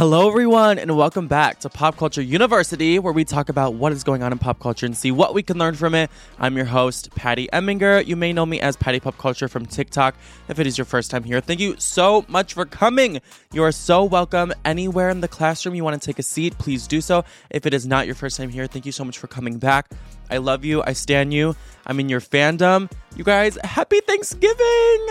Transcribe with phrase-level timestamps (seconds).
[0.00, 4.02] Hello, everyone, and welcome back to Pop Culture University, where we talk about what is
[4.02, 6.10] going on in pop culture and see what we can learn from it.
[6.38, 8.06] I'm your host, Patty Emminger.
[8.06, 10.14] You may know me as Patty Pop Culture from TikTok.
[10.48, 13.20] If it is your first time here, thank you so much for coming.
[13.52, 14.54] You are so welcome.
[14.64, 17.22] Anywhere in the classroom you want to take a seat, please do so.
[17.50, 19.90] If it is not your first time here, thank you so much for coming back.
[20.30, 20.82] I love you.
[20.82, 21.54] I stand you.
[21.84, 22.90] I'm in your fandom.
[23.16, 25.08] You guys, happy Thanksgiving!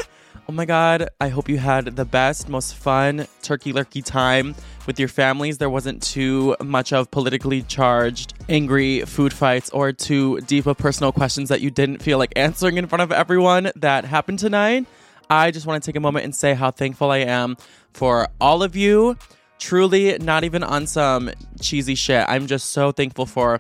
[0.50, 4.56] Oh my god, I hope you had the best, most fun turkey lurkey time
[4.88, 5.60] with your families.
[5.60, 11.12] There wasn't too much of politically charged, angry food fights or too deep of personal
[11.12, 14.88] questions that you didn't feel like answering in front of everyone that happened tonight.
[15.30, 17.56] I just want to take a moment and say how thankful I am
[17.94, 19.18] for all of you.
[19.60, 21.30] Truly, not even on some
[21.62, 22.26] cheesy shit.
[22.28, 23.60] I'm just so thankful for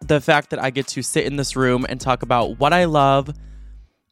[0.00, 2.86] the fact that I get to sit in this room and talk about what I
[2.86, 3.32] love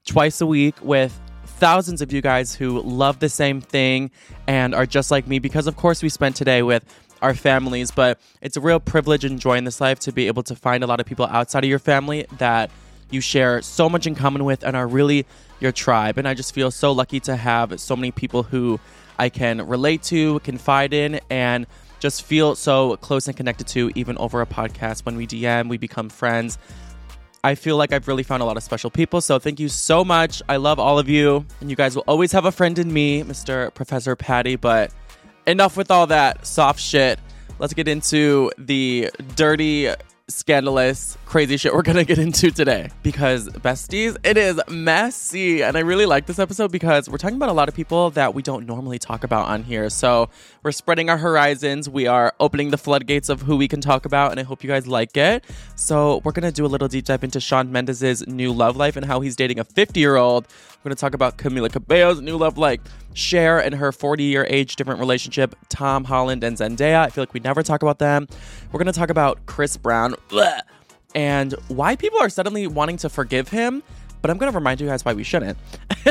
[0.07, 1.21] twice a week with
[1.59, 4.13] thousands of you guys who love the same thing
[4.47, 6.85] and are just like me because of course we spent today with
[7.21, 10.45] our families but it's a real privilege and joy in this life to be able
[10.45, 12.71] to find a lot of people outside of your family that
[13.11, 15.27] you share so much in common with and are really
[15.59, 16.17] your tribe.
[16.17, 18.79] And i just feel so lucky to have so many people who
[19.19, 21.67] i can relate to confide in and
[21.99, 25.05] just feel so close and connected to even over a podcast.
[25.05, 26.57] When we dm we become friends
[27.45, 29.21] I feel like I've really found a lot of special people.
[29.21, 30.43] So thank you so much.
[30.49, 31.45] I love all of you.
[31.61, 33.73] And you guys will always have a friend in me, Mr.
[33.75, 34.57] Professor Patty.
[34.57, 34.93] But
[35.47, 37.19] enough with all that soft shit.
[37.59, 39.91] Let's get into the dirty,
[40.29, 42.89] scandalous, crazy shit we're gonna get into today.
[43.03, 45.63] Because, besties, it is messy.
[45.63, 48.33] And I really like this episode because we're talking about a lot of people that
[48.35, 49.91] we don't normally talk about on here.
[49.91, 50.31] So
[50.63, 51.87] we're spreading our horizons.
[51.87, 54.31] We are opening the floodgates of who we can talk about.
[54.31, 55.45] And I hope you guys like it.
[55.77, 59.05] So we're gonna do a little deep dive into Shawn Mendes's new love life and
[59.05, 60.47] how he's dating a 50 year old.
[60.79, 62.81] We're gonna talk about Camila Cabello's new love life.
[63.13, 67.01] Cher and her 40 year age different relationship, Tom Holland and Zendaya.
[67.01, 68.29] I feel like we never talk about them.
[68.73, 70.61] We're to talk about Chris Brown bleh,
[71.15, 73.83] and why people are suddenly wanting to forgive him,
[74.21, 75.59] but I'm going to remind you guys why we shouldn't.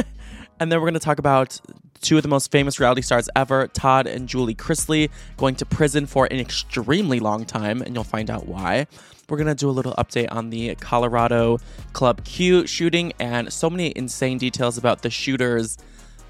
[0.59, 1.59] and then we're going to talk about
[2.01, 6.05] two of the most famous reality stars ever, Todd and Julie Chrisley, going to prison
[6.05, 8.87] for an extremely long time, and you'll find out why.
[9.29, 11.59] We're going to do a little update on the Colorado
[11.93, 15.77] Club Q shooting and so many insane details about the shooter's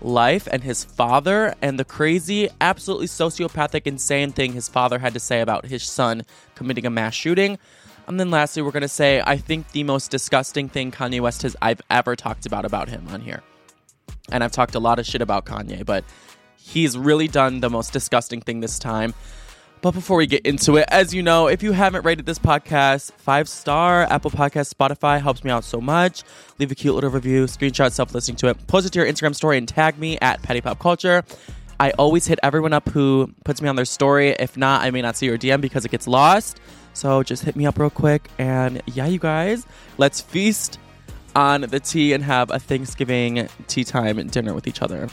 [0.01, 5.19] life and his father and the crazy, absolutely sociopathic, insane thing his father had to
[5.19, 6.23] say about his son
[6.56, 7.59] committing a mass shooting.
[8.07, 11.41] And then lastly, we're going to say, I think the most disgusting thing Kanye West
[11.41, 13.44] has I've ever talked about about him on here.
[14.31, 16.06] And I've talked a lot of shit about Kanye, but
[16.56, 19.13] he's really done the most disgusting thing this time.
[19.81, 23.12] But before we get into it, as you know, if you haven't rated this podcast,
[23.13, 26.24] five star, Apple Podcast, Spotify helps me out so much.
[26.57, 29.35] Leave a cute little review, screenshot self listening to it, post it to your Instagram
[29.35, 31.24] story, and tag me at Patty Pop Culture.
[31.79, 34.29] I always hit everyone up who puts me on their story.
[34.29, 36.59] If not, I may not see your DM because it gets lost.
[36.97, 38.27] So just hit me up real quick.
[38.39, 39.67] And yeah, you guys,
[39.99, 40.79] let's feast
[41.35, 45.07] on the tea and have a Thanksgiving tea time dinner with each other.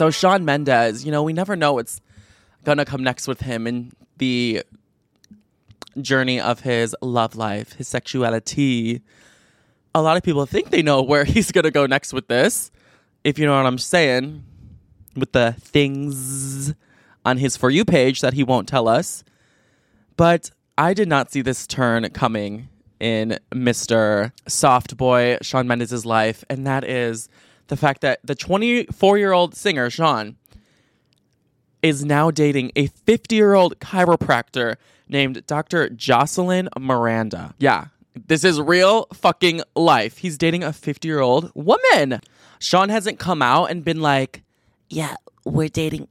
[0.00, 2.00] So Shawn Mendes, you know, we never know what's
[2.64, 4.62] gonna come next with him in the
[6.00, 9.02] journey of his love life, his sexuality.
[9.94, 12.70] A lot of people think they know where he's gonna go next with this,
[13.24, 14.42] if you know what I'm saying,
[15.16, 16.72] with the things
[17.26, 19.22] on his For You page that he won't tell us.
[20.16, 22.70] But I did not see this turn coming
[23.00, 24.32] in Mr.
[24.48, 27.28] Soft Boy Shawn Mendes' life, and that is
[27.70, 30.36] the fact that the 24 year old singer, Shawn,
[31.82, 34.76] is now dating a 50 year old chiropractor
[35.08, 35.88] named Dr.
[35.88, 37.54] Jocelyn Miranda.
[37.58, 37.86] Yeah,
[38.26, 40.18] this is real fucking life.
[40.18, 42.20] He's dating a 50 year old woman.
[42.58, 44.42] Shawn hasn't come out and been like,
[44.90, 45.14] yeah,
[45.44, 46.08] we're dating.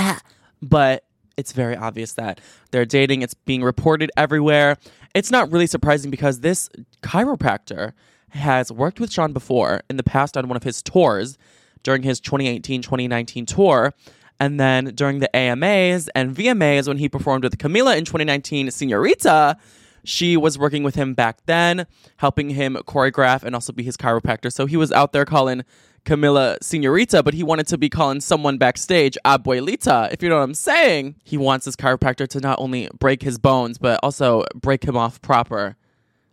[0.62, 1.04] but
[1.36, 2.40] it's very obvious that
[2.70, 3.22] they're dating.
[3.22, 4.78] It's being reported everywhere.
[5.14, 6.70] It's not really surprising because this
[7.02, 7.92] chiropractor
[8.34, 11.38] has worked with Shawn before in the past on one of his tours
[11.82, 13.94] during his 2018 2019 tour.
[14.40, 19.56] And then during the AMAs and VMAs, when he performed with Camila in 2019, Senorita,
[20.02, 21.86] she was working with him back then,
[22.16, 24.52] helping him choreograph and also be his chiropractor.
[24.52, 25.64] So he was out there calling
[26.04, 30.42] Camila Senorita, but he wanted to be calling someone backstage Abuelita, if you know what
[30.42, 31.14] I'm saying.
[31.24, 35.22] He wants his chiropractor to not only break his bones, but also break him off
[35.22, 35.76] proper.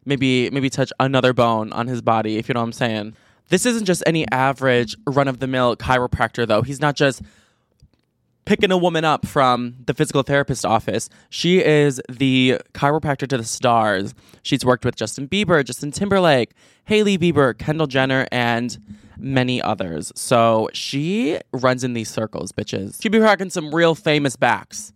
[0.06, 3.16] Maybe maybe touch another bone on his body, if you know what I'm saying.
[3.50, 6.62] This isn't just any average run of the mill chiropractor though.
[6.62, 7.22] He's not just
[8.46, 11.10] picking a woman up from the physical therapist office.
[11.30, 14.14] She is the chiropractor to the stars.
[14.42, 16.52] She's worked with Justin Bieber, Justin Timberlake,
[16.86, 18.78] Hailey Bieber, Kendall Jenner, and
[19.18, 20.12] many others.
[20.16, 23.02] So she runs in these circles, bitches.
[23.02, 24.94] She be rocking some real famous backs.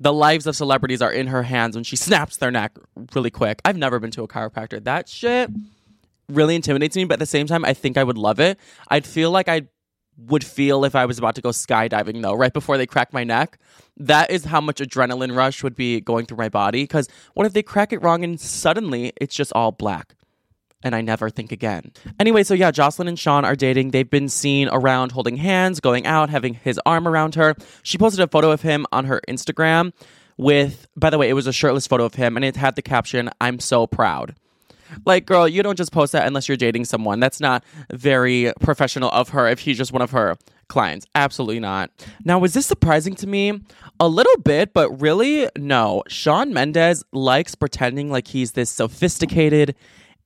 [0.00, 2.76] The lives of celebrities are in her hands when she snaps their neck
[3.14, 3.60] really quick.
[3.64, 4.82] I've never been to a chiropractor.
[4.82, 5.50] That shit
[6.28, 8.58] really intimidates me, but at the same time, I think I would love it.
[8.88, 9.62] I'd feel like I
[10.16, 13.24] would feel if I was about to go skydiving, though, right before they crack my
[13.24, 13.58] neck.
[13.96, 16.84] That is how much adrenaline rush would be going through my body.
[16.84, 20.14] Because what if they crack it wrong and suddenly it's just all black?
[20.84, 21.90] And I never think again.
[22.20, 23.90] Anyway, so yeah, Jocelyn and Shawn are dating.
[23.90, 27.56] They've been seen around holding hands, going out, having his arm around her.
[27.82, 29.92] She posted a photo of him on her Instagram
[30.36, 32.82] with, by the way, it was a shirtless photo of him and it had the
[32.82, 34.34] caption, I'm so proud.
[35.06, 37.18] Like, girl, you don't just post that unless you're dating someone.
[37.18, 40.36] That's not very professional of her if he's just one of her
[40.68, 41.06] clients.
[41.14, 41.90] Absolutely not.
[42.24, 43.60] Now, was this surprising to me?
[44.00, 46.02] A little bit, but really, no.
[46.08, 49.74] Shawn Mendes likes pretending like he's this sophisticated,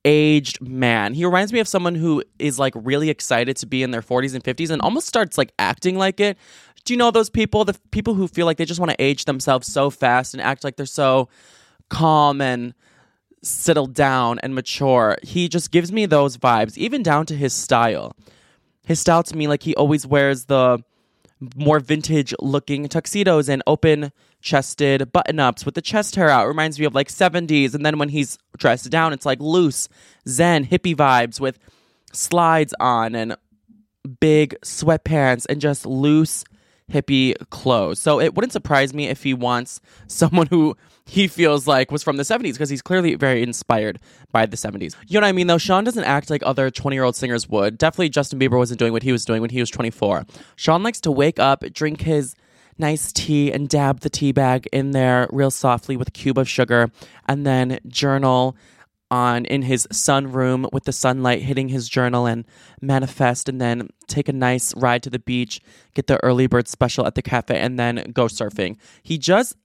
[0.05, 1.15] aged man.
[1.15, 4.35] He reminds me of someone who is like really excited to be in their 40s
[4.35, 6.39] and 50s and almost starts like acting like it.
[6.85, 7.65] Do you know those people?
[7.65, 10.65] The people who feel like they just want to age themselves so fast and act
[10.65, 11.29] like they're so
[11.89, 12.75] calm and
[13.43, 15.19] settled down and mature.
[15.23, 18.17] He just gives me those vibes, even down to his style.
[18.85, 20.83] His style to me, like he always wears the
[21.57, 26.47] more vintage looking tuxedos and open chested button ups with the chest hair out.
[26.47, 27.75] Reminds me of like 70s.
[27.75, 29.89] And then when he's dressed down, it's like loose,
[30.29, 31.59] zen, hippie vibes with
[32.13, 33.37] slides on and
[34.21, 36.45] big sweatpants and just loose
[36.91, 37.99] hippie clothes.
[37.99, 40.77] So it wouldn't surprise me if he wants someone who
[41.09, 43.99] he feels like was from the 70s because he's clearly very inspired
[44.31, 44.95] by the 70s.
[45.07, 45.57] You know what I mean though?
[45.57, 47.79] Shawn doesn't act like other 20 year old singers would.
[47.79, 50.27] Definitely Justin Bieber wasn't doing what he was doing when he was 24.
[50.57, 52.37] Shawn likes to wake up, drink his
[52.77, 56.47] nice tea and dab the tea bag in there real softly with a cube of
[56.47, 56.91] sugar
[57.27, 58.55] and then journal
[59.11, 62.45] on in his sunroom with the sunlight hitting his journal and
[62.83, 65.63] manifest and then take a nice ride to the beach,
[65.95, 68.77] get the early bird special at the cafe and then go surfing.
[69.03, 69.57] He just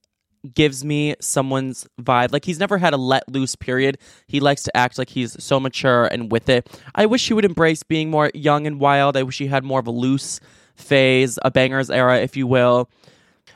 [0.53, 2.33] gives me someone's vibe.
[2.33, 3.97] Like he's never had a let loose period.
[4.27, 6.69] He likes to act like he's so mature and with it.
[6.95, 9.15] I wish he would embrace being more young and wild.
[9.15, 10.39] I wish he had more of a loose
[10.75, 12.89] phase, a bangers era, if you will.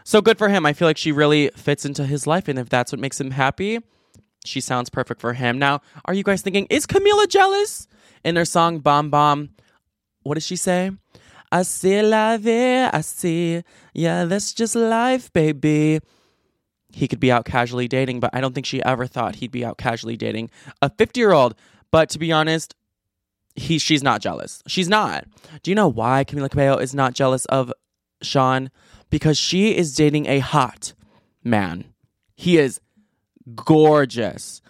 [0.03, 0.65] So good for him.
[0.65, 2.47] I feel like she really fits into his life.
[2.47, 3.79] And if that's what makes him happy,
[4.45, 5.59] she sounds perfect for him.
[5.59, 7.87] Now, are you guys thinking, is Camila jealous?
[8.23, 9.51] In her song Bam Bam,
[10.23, 10.91] what does she say?
[11.51, 13.63] I see la vie, I see.
[13.93, 15.99] Yeah, that's just life, baby.
[16.97, 19.63] He could be out casually dating, but I don't think she ever thought he'd be
[19.63, 20.49] out casually dating
[20.81, 21.54] a 50 year old.
[21.92, 22.73] But to be honest,
[23.56, 24.63] he she's not jealous.
[24.66, 25.25] She's not.
[25.61, 27.71] Do you know why Camila Cabello is not jealous of
[28.23, 28.71] Shawn?
[29.11, 30.94] Because she is dating a hot
[31.44, 31.85] man.
[32.35, 32.81] He is
[33.54, 34.63] gorgeous.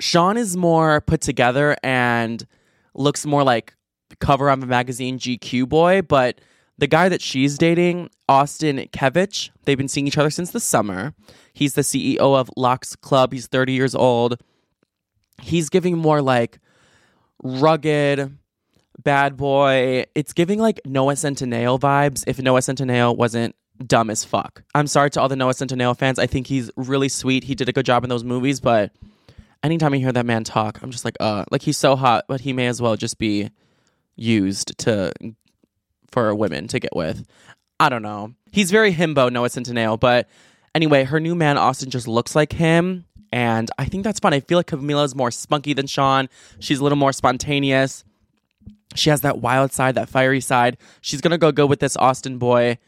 [0.00, 2.46] Shawn is more put together and
[2.92, 3.74] looks more like
[4.18, 6.42] cover of a magazine GQ boy, but
[6.80, 11.14] the guy that she's dating, Austin Kevitch, they've been seeing each other since the summer.
[11.52, 13.32] He's the CEO of Lox Club.
[13.32, 14.40] He's 30 years old.
[15.42, 16.58] He's giving more like
[17.42, 18.36] rugged,
[18.98, 20.06] bad boy.
[20.14, 23.54] It's giving like Noah Centineo vibes if Noah Centineo wasn't
[23.86, 24.62] dumb as fuck.
[24.74, 26.18] I'm sorry to all the Noah Centineo fans.
[26.18, 27.44] I think he's really sweet.
[27.44, 28.90] He did a good job in those movies, but
[29.62, 32.40] anytime I hear that man talk, I'm just like, uh, like he's so hot, but
[32.40, 33.50] he may as well just be
[34.16, 35.12] used to
[36.12, 37.26] for women to get with.
[37.78, 38.34] I don't know.
[38.52, 40.28] He's very himbo, Noah Centineo, but
[40.74, 43.04] anyway, her new man Austin just looks like him.
[43.32, 44.34] And I think that's fun.
[44.34, 46.28] I feel like Camila is more spunky than Shawn.
[46.58, 48.04] She's a little more spontaneous.
[48.96, 50.76] She has that wild side, that fiery side.
[51.00, 52.78] She's gonna go good with this Austin boy.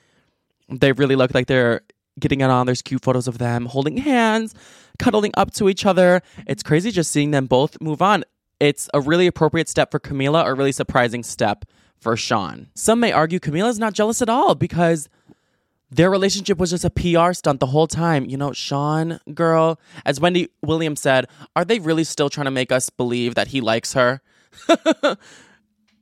[0.69, 1.83] They really look like they're
[2.19, 2.67] getting it on.
[2.67, 4.55] There's cute photos of them holding hands,
[4.99, 6.23] cuddling up to each other.
[6.47, 8.25] It's crazy just seeing them both move on.
[8.59, 11.65] It's a really appropriate step for Camila, a really surprising step
[12.03, 12.69] for Shawn.
[12.75, 15.09] Some may argue Camila's not jealous at all because
[15.91, 18.25] their relationship was just a PR stunt the whole time.
[18.25, 22.73] You know, Shawn, girl, as Wendy Williams said, are they really still trying to make
[22.73, 24.21] us believe that he likes her?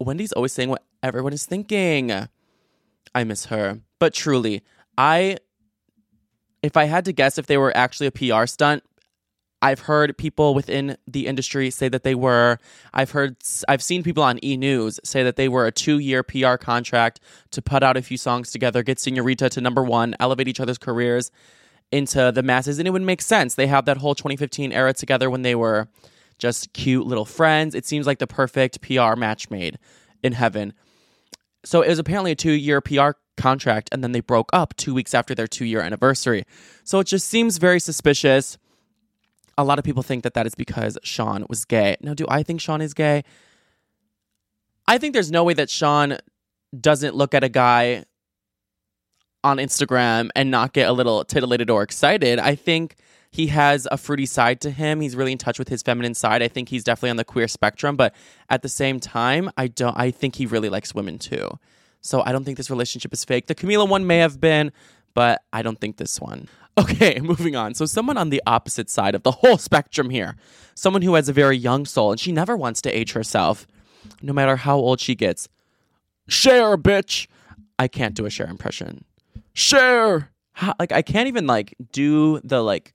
[0.00, 2.10] Wendy's always saying what everyone is thinking.
[3.14, 3.80] I miss her.
[3.98, 4.62] But truly,
[4.96, 5.36] I
[6.62, 8.84] if I had to guess if they were actually a PR stunt,
[9.62, 12.58] I've heard people within the industry say that they were.
[12.94, 13.36] I've heard
[13.68, 17.60] I've seen people on E News say that they were a 2-year PR contract to
[17.60, 21.30] put out a few songs together, get Senorita to number 1, elevate each other's careers
[21.92, 23.54] into the masses and it would make sense.
[23.54, 25.88] They have that whole 2015 era together when they were
[26.38, 27.74] just cute little friends.
[27.74, 29.78] It seems like the perfect PR match made
[30.22, 30.72] in heaven.
[31.64, 34.94] So it was apparently a two year PR contract, and then they broke up two
[34.94, 36.44] weeks after their two year anniversary.
[36.84, 38.58] So it just seems very suspicious.
[39.60, 41.96] A lot of people think that that is because Shawn was gay.
[42.00, 43.24] Now, do I think Shawn is gay?
[44.86, 46.18] I think there's no way that Shawn
[46.78, 48.04] doesn't look at a guy
[49.42, 52.38] on Instagram and not get a little titillated or excited.
[52.38, 52.96] I think
[53.30, 55.00] he has a fruity side to him.
[55.00, 56.42] He's really in touch with his feminine side.
[56.42, 58.14] I think he's definitely on the queer spectrum, but
[58.48, 61.48] at the same time, I don't I think he really likes women too.
[62.00, 63.46] So I don't think this relationship is fake.
[63.46, 64.72] The Camila one may have been,
[65.14, 66.48] but I don't think this one.
[66.78, 67.74] Okay, moving on.
[67.74, 70.36] So someone on the opposite side of the whole spectrum here.
[70.74, 73.66] Someone who has a very young soul and she never wants to age herself,
[74.22, 75.48] no matter how old she gets.
[76.28, 77.26] Cher, bitch.
[77.78, 79.04] I can't do a Cher impression.
[79.52, 80.30] Cher.
[80.78, 82.94] Like I can't even like do the like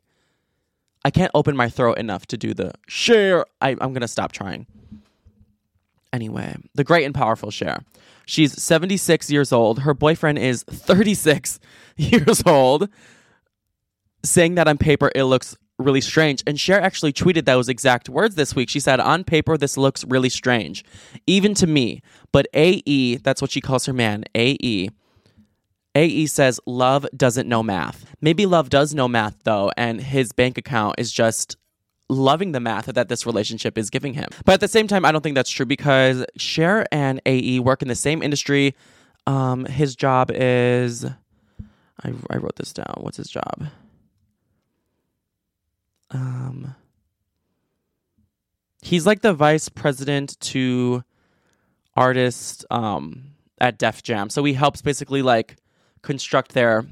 [1.04, 3.46] I can't open my throat enough to do the Cher.
[3.62, 4.68] I, I'm gonna stop trying.
[6.14, 7.84] Anyway, the great and powerful Cher.
[8.26, 9.80] She's 76 years old.
[9.80, 11.60] Her boyfriend is 36
[11.98, 12.90] years old,
[14.26, 16.44] saying that on paper it looks really strange.
[16.48, 18.70] And Cher actually tweeted those exact words this week.
[18.70, 20.84] She said, On paper, this looks really strange,
[21.28, 22.02] even to me.
[22.32, 24.90] But AE, that's what she calls her man, AE.
[25.96, 28.06] AE says love doesn't know math.
[28.22, 31.56] Maybe love does know math though, and his bank account is just
[32.10, 34.28] loving the math that this relationship is giving him.
[34.44, 37.82] But at the same time, I don't think that's true because Cher and AE work
[37.82, 38.76] in the same industry.
[39.26, 42.94] Um, his job is, I, I wrote this down.
[42.98, 43.68] What's his job?
[46.12, 46.76] Um,
[48.82, 51.04] he's like the vice president to
[51.96, 54.30] artists um, at Def Jam.
[54.30, 55.58] So he helps basically like
[56.02, 56.86] construct their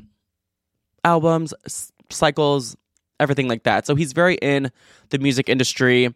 [1.04, 2.76] albums, s- cycles,
[3.20, 3.86] everything like that.
[3.86, 4.72] So he's very in
[5.10, 6.14] the music industry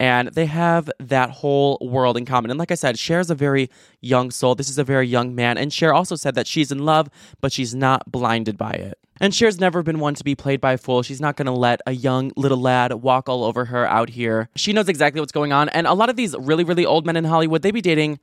[0.00, 2.50] and they have that whole world in common.
[2.50, 3.70] And like I said, Cher is a very
[4.00, 4.54] young soul.
[4.54, 5.56] This is a very young man.
[5.56, 7.08] And Cher also said that she's in love,
[7.40, 8.98] but she's not blinded by it.
[9.20, 11.02] And Cher's never been one to be played by a fool.
[11.02, 14.48] She's not going to let a young little lad walk all over her out here.
[14.56, 15.68] She knows exactly what's going on.
[15.68, 18.18] And a lot of these really, really old men in Hollywood, they be dating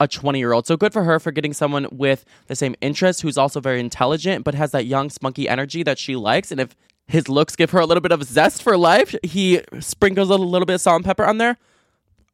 [0.00, 0.66] a 20 year old.
[0.66, 4.44] So good for her for getting someone with the same interests who's also very intelligent,
[4.44, 6.52] but has that young, spunky energy that she likes.
[6.52, 6.76] And if
[7.08, 10.66] his looks give her a little bit of zest for life, he sprinkles a little
[10.66, 11.56] bit of salt and pepper on there.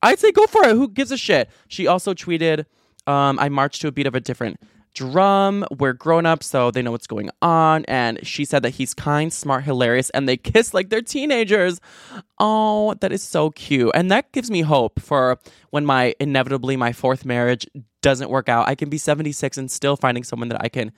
[0.02, 0.76] I'd say go for it.
[0.76, 1.48] Who gives a shit?
[1.68, 2.66] She also tweeted,
[3.06, 4.60] um, I marched to a beat of a different
[4.94, 5.64] drum.
[5.78, 7.84] We're grown up, so they know what's going on.
[7.86, 11.80] And she said that he's kind, smart, hilarious, and they kiss like they're teenagers.
[12.38, 13.90] Oh, that is so cute.
[13.94, 15.38] And that gives me hope for
[15.70, 17.66] when my inevitably my fourth marriage
[18.00, 18.68] doesn't work out.
[18.68, 20.92] I can be 76 and still finding someone that I can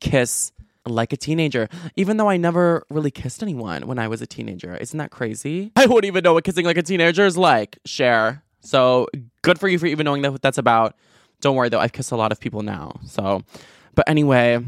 [0.00, 0.52] kiss
[0.86, 4.76] like a teenager, even though I never really kissed anyone when I was a teenager.
[4.76, 5.72] Isn't that crazy?
[5.76, 7.78] I wouldn't even know what kissing like a teenager is like.
[7.84, 8.42] Cher.
[8.60, 9.08] So
[9.42, 10.96] good for you for even knowing that what that's about.
[11.40, 13.00] Don't worry though, I've kissed a lot of people now.
[13.06, 13.42] So,
[13.94, 14.64] but anyway,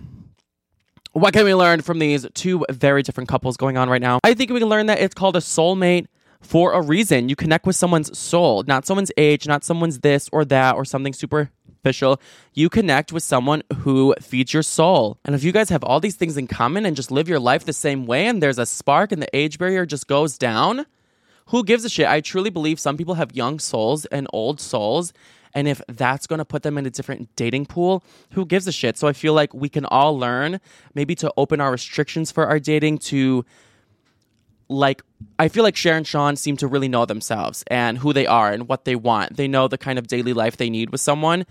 [1.13, 4.19] what can we learn from these two very different couples going on right now?
[4.25, 6.07] I think we can learn that it's called a soulmate
[6.41, 7.29] for a reason.
[7.29, 11.13] You connect with someone's soul, not someone's age, not someone's this or that or something
[11.13, 12.21] superficial.
[12.55, 15.19] You connect with someone who feeds your soul.
[15.25, 17.65] And if you guys have all these things in common and just live your life
[17.65, 20.87] the same way and there's a spark and the age barrier just goes down,
[21.47, 22.07] who gives a shit?
[22.07, 25.13] I truly believe some people have young souls and old souls.
[25.55, 28.73] And if that's going to put them in a different dating pool, who gives a
[28.73, 28.97] shit?
[28.97, 30.61] So I feel like we can all learn
[30.95, 33.45] maybe to open our restrictions for our dating to
[34.69, 35.03] like
[35.39, 38.51] I feel like Cher and Shawn seem to really know themselves and who they are
[38.51, 39.37] and what they want.
[39.37, 41.45] They know the kind of daily life they need with someone.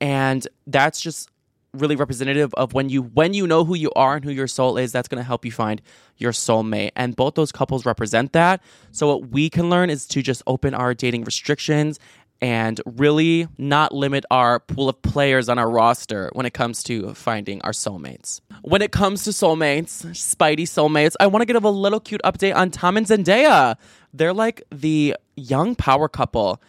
[0.00, 1.30] And that's just
[1.74, 4.78] really representative of when you when you know who you are and who your soul
[4.78, 5.82] is, that's going to help you find
[6.16, 6.90] your soulmate.
[6.96, 8.62] And both those couples represent that.
[8.90, 11.98] So what we can learn is to just open our dating restrictions
[12.40, 17.12] and really not limit our pool of players on our roster when it comes to
[17.14, 18.40] finding our soulmates.
[18.62, 22.54] When it comes to soulmates, Spidey soulmates, I want to give a little cute update
[22.54, 23.76] on Tom and Zendaya.
[24.12, 26.62] They're like the young power couple.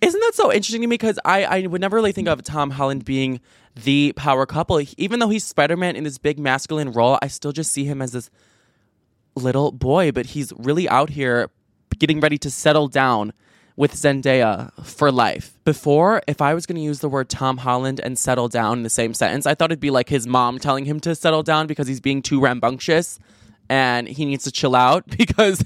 [0.00, 0.94] Isn't that so interesting to me?
[0.94, 3.40] Because I, I would never really think of Tom Holland being
[3.76, 4.80] the power couple.
[4.96, 8.02] Even though he's Spider Man in this big masculine role, I still just see him
[8.02, 8.30] as this
[9.36, 11.50] little boy, but he's really out here
[11.98, 13.32] getting ready to settle down
[13.78, 15.56] with Zendaya for life.
[15.64, 18.82] Before, if I was going to use the word Tom Holland and settle down in
[18.82, 21.68] the same sentence, I thought it'd be like his mom telling him to settle down
[21.68, 23.20] because he's being too rambunctious
[23.68, 25.64] and he needs to chill out because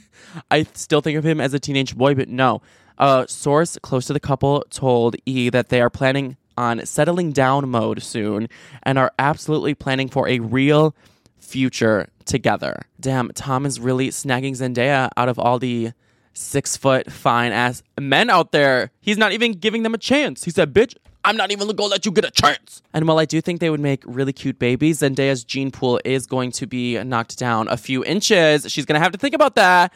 [0.51, 2.61] I still think of him as a teenage boy, but no.
[2.99, 7.71] A source close to the couple told E that they are planning on settling down
[7.71, 8.47] mode soon
[8.83, 10.95] and are absolutely planning for a real
[11.39, 12.83] future together.
[13.01, 15.93] Damn, Tom is really snagging Zendaya out of all the
[16.35, 18.91] six foot fine ass men out there.
[19.01, 20.45] He's not even giving them a chance.
[20.45, 22.83] He said, bitch, I'm not even gonna let you get a chance.
[22.93, 26.27] And while I do think they would make really cute babies, Zendaya's gene pool is
[26.27, 28.71] going to be knocked down a few inches.
[28.71, 29.93] She's gonna have to think about that.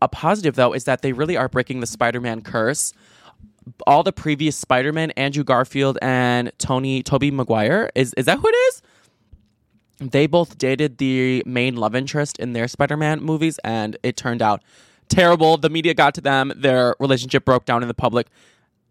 [0.00, 2.92] A positive though is that they really are breaking the Spider-Man curse.
[3.86, 8.52] All the previous Spider-Man, Andrew Garfield and Tony Toby Maguire, is is that who it
[8.52, 8.82] is?
[9.98, 14.62] They both dated the main love interest in their Spider-Man movies, and it turned out
[15.08, 15.56] terrible.
[15.56, 16.52] The media got to them.
[16.56, 18.28] Their relationship broke down in the public.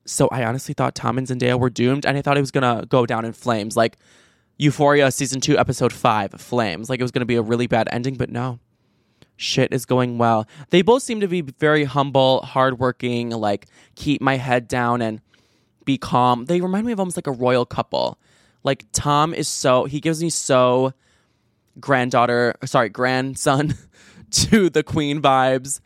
[0.06, 2.86] So I honestly thought Tom and Zendaya were doomed, and I thought it was gonna
[2.88, 3.98] go down in flames, like
[4.58, 6.90] Euphoria season two, episode five, Flames.
[6.90, 8.60] Like it was gonna be a really bad ending, but no.
[9.36, 10.48] Shit is going well.
[10.70, 15.22] They both seem to be very humble, hardworking, like keep my head down and
[15.86, 16.46] be calm.
[16.46, 18.20] They remind me of almost like a royal couple.
[18.64, 20.94] Like Tom is so he gives me so
[21.80, 23.74] granddaughter, sorry, grandson
[24.32, 25.80] to the queen vibes.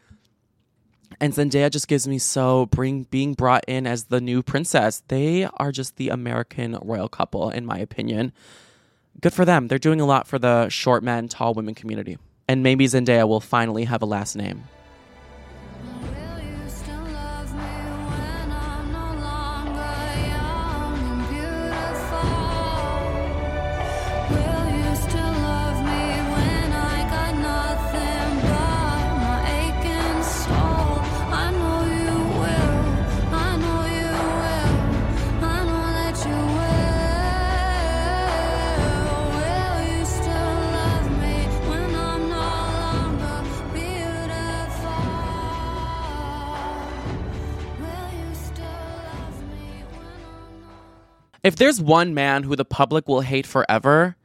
[1.19, 5.01] And Zendaya just gives me so bring being brought in as the new princess.
[5.07, 8.33] They are just the American royal couple, in my opinion.
[9.19, 9.67] Good for them.
[9.67, 12.19] They're doing a lot for the short men, tall women community.
[12.47, 14.65] And maybe Zendaya will finally have a last name.
[51.47, 54.17] If there's one man who the public will hate forever,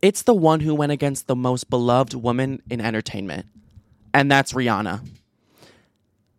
[0.00, 3.44] it's the one who went against the most beloved woman in entertainment,
[4.14, 5.06] and that's Rihanna.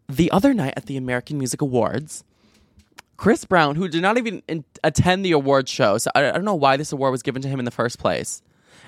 [0.10, 2.24] The other night at the American Music Awards,
[3.16, 6.44] Chris Brown, who did not even in- attend the award show, so I, I don't
[6.44, 8.42] know why this award was given to him in the first place.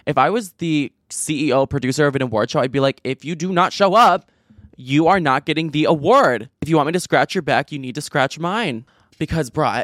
[0.07, 3.35] If I was the CEO producer of an award show, I'd be like, if you
[3.35, 4.31] do not show up,
[4.77, 6.49] you are not getting the award.
[6.63, 8.87] If you want me to scratch your back, you need to scratch mine.
[9.19, 9.83] Because, bro,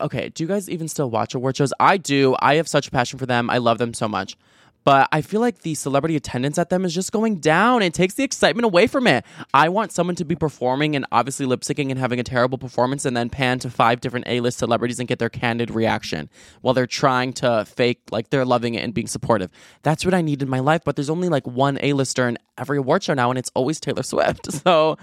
[0.00, 1.72] okay, do you guys even still watch award shows?
[1.80, 2.36] I do.
[2.40, 3.50] I have such a passion for them.
[3.50, 4.36] I love them so much.
[4.84, 7.80] But I feel like the celebrity attendance at them is just going down.
[7.82, 9.24] It takes the excitement away from it.
[9.54, 13.06] I want someone to be performing and obviously lip syncing and having a terrible performance
[13.06, 16.28] and then pan to five different A list celebrities and get their candid reaction
[16.60, 19.50] while they're trying to fake like they're loving it and being supportive.
[19.82, 20.82] That's what I need in my life.
[20.84, 23.80] But there's only like one A lister in every award show now, and it's always
[23.80, 24.48] Taylor Swift.
[24.64, 24.96] So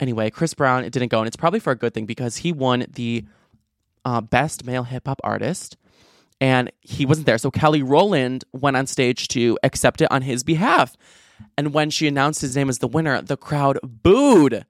[0.00, 2.52] anyway, Chris Brown, it didn't go, and it's probably for a good thing because he
[2.52, 3.24] won the
[4.04, 5.76] uh, best male hip hop artist,
[6.40, 7.38] and he wasn't there.
[7.38, 10.96] So Kelly Rowland went on stage to accept it on his behalf.
[11.56, 14.66] And when she announced his name as the winner, the crowd booed.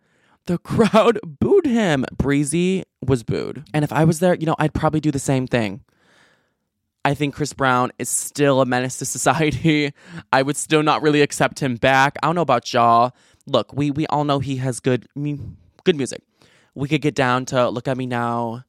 [0.47, 2.05] The crowd booed him.
[2.17, 3.65] Breezy was booed.
[3.73, 5.83] And if I was there, you know, I'd probably do the same thing.
[7.07, 9.93] I think Chris Brown is still a menace to society.
[10.33, 12.17] I would still not really accept him back.
[12.23, 13.13] I don't know about y'all.
[13.47, 16.23] Look, we we all know he has good good music.
[16.75, 18.65] We could get down to "Look at Me Now."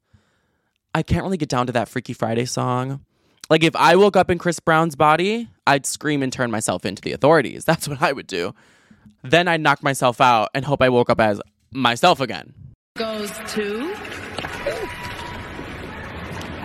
[0.96, 3.02] I can't really get down to that Freaky Friday song.
[3.50, 7.02] Like if I woke up in Chris Brown's body, I'd scream and turn myself into
[7.02, 7.66] the authorities.
[7.66, 8.56] That's what I would do.
[9.22, 12.54] Then I'd knock myself out and hope I woke up as myself again.
[12.96, 13.94] goes to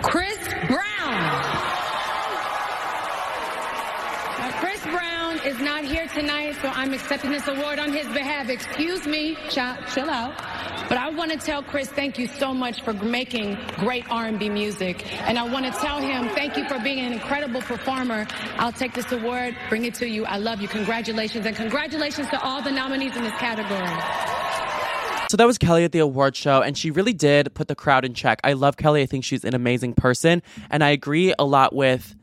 [0.01, 1.11] Chris Brown.
[4.39, 8.49] Now, Chris Brown is not here tonight, so I'm accepting this award on his behalf.
[8.49, 10.37] Excuse me, chill, chill out.
[10.87, 15.11] But I want to tell Chris thank you so much for making great R&B music,
[15.27, 18.27] and I want to tell him thank you for being an incredible performer.
[18.57, 20.25] I'll take this award, bring it to you.
[20.25, 20.67] I love you.
[20.67, 23.87] Congratulations, and congratulations to all the nominees in this category.
[25.29, 28.03] So that was Kelly at the award show, and she really did put the crowd
[28.03, 28.41] in check.
[28.43, 29.01] I love Kelly.
[29.01, 32.15] I think she's an amazing person, and I agree a lot with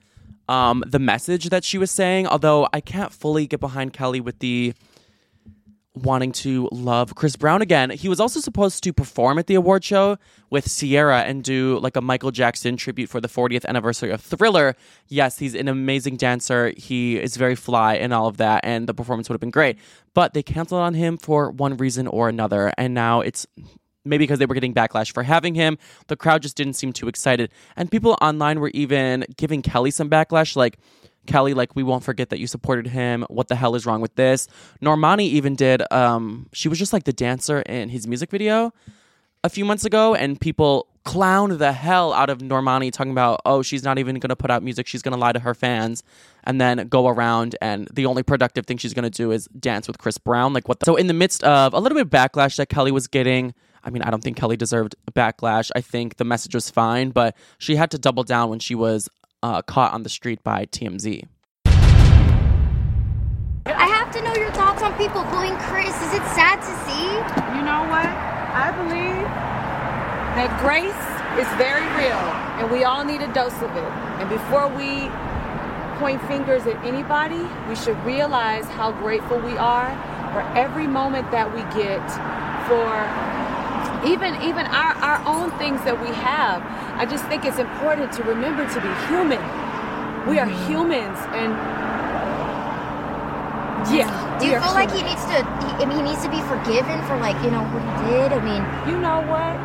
[0.48, 2.26] um, the message that she was saying.
[2.26, 4.74] Although I can't fully get behind Kelly with the
[6.02, 7.90] wanting to love Chris Brown again.
[7.90, 10.18] He was also supposed to perform at the award show
[10.50, 14.76] with Sierra and do like a Michael Jackson tribute for the 40th anniversary of Thriller.
[15.08, 16.72] Yes, he's an amazing dancer.
[16.76, 19.78] He is very fly and all of that, and the performance would have been great.
[20.14, 23.46] But they canceled on him for one reason or another, and now it's
[24.08, 25.78] maybe because they were getting backlash for having him.
[26.08, 27.50] The crowd just didn't seem too excited.
[27.76, 30.78] And people online were even giving Kelly some backlash, like,
[31.26, 33.24] Kelly, like, we won't forget that you supported him.
[33.28, 34.48] What the hell is wrong with this?
[34.82, 38.72] Normani even did, um, she was just like the dancer in his music video
[39.44, 43.62] a few months ago, and people clowned the hell out of Normani, talking about, oh,
[43.62, 44.86] she's not even going to put out music.
[44.86, 46.02] She's going to lie to her fans
[46.44, 49.86] and then go around, and the only productive thing she's going to do is dance
[49.86, 50.52] with Chris Brown.
[50.52, 52.90] Like, what the- So, in the midst of a little bit of backlash that Kelly
[52.90, 53.54] was getting,
[53.88, 55.70] I mean, I don't think Kelly deserved backlash.
[55.74, 59.08] I think the message was fine, but she had to double down when she was
[59.42, 61.24] uh, caught on the street by TMZ.
[63.64, 65.88] I have to know your thoughts on people booing Chris.
[65.88, 67.08] Is it sad to see?
[67.56, 68.04] You know what?
[68.04, 69.24] I believe
[70.36, 71.08] that grace
[71.40, 72.28] is very real
[72.60, 73.92] and we all need a dose of it.
[74.20, 75.08] And before we
[75.96, 79.88] point fingers at anybody, we should realize how grateful we are
[80.34, 82.04] for every moment that we get
[82.68, 83.48] for
[84.06, 86.62] even even our, our own things that we have.
[86.98, 89.42] I just think it's important to remember to be human.
[90.26, 90.70] We are mm-hmm.
[90.70, 91.52] humans and
[93.94, 94.10] yeah.
[94.38, 95.38] Do you feel like he needs to?
[95.40, 98.32] He, I mean, he needs to be forgiven for like you know what he did.
[98.32, 99.56] I mean, You know what?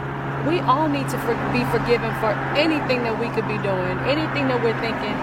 [0.48, 4.52] We all need to for, be forgiven for anything that we could be doing, anything
[4.52, 5.16] that we're thinking.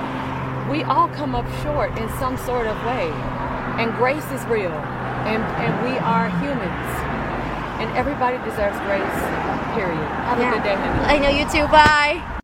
[0.70, 3.11] We all come up short in some sort of way.
[3.76, 4.72] And grace is real.
[5.29, 7.10] And, and we are humans.
[7.81, 9.01] And everybody deserves grace,
[9.75, 9.97] period.
[10.29, 11.05] Have a good day, honey.
[11.07, 11.66] I know you too.
[11.69, 12.40] Bye.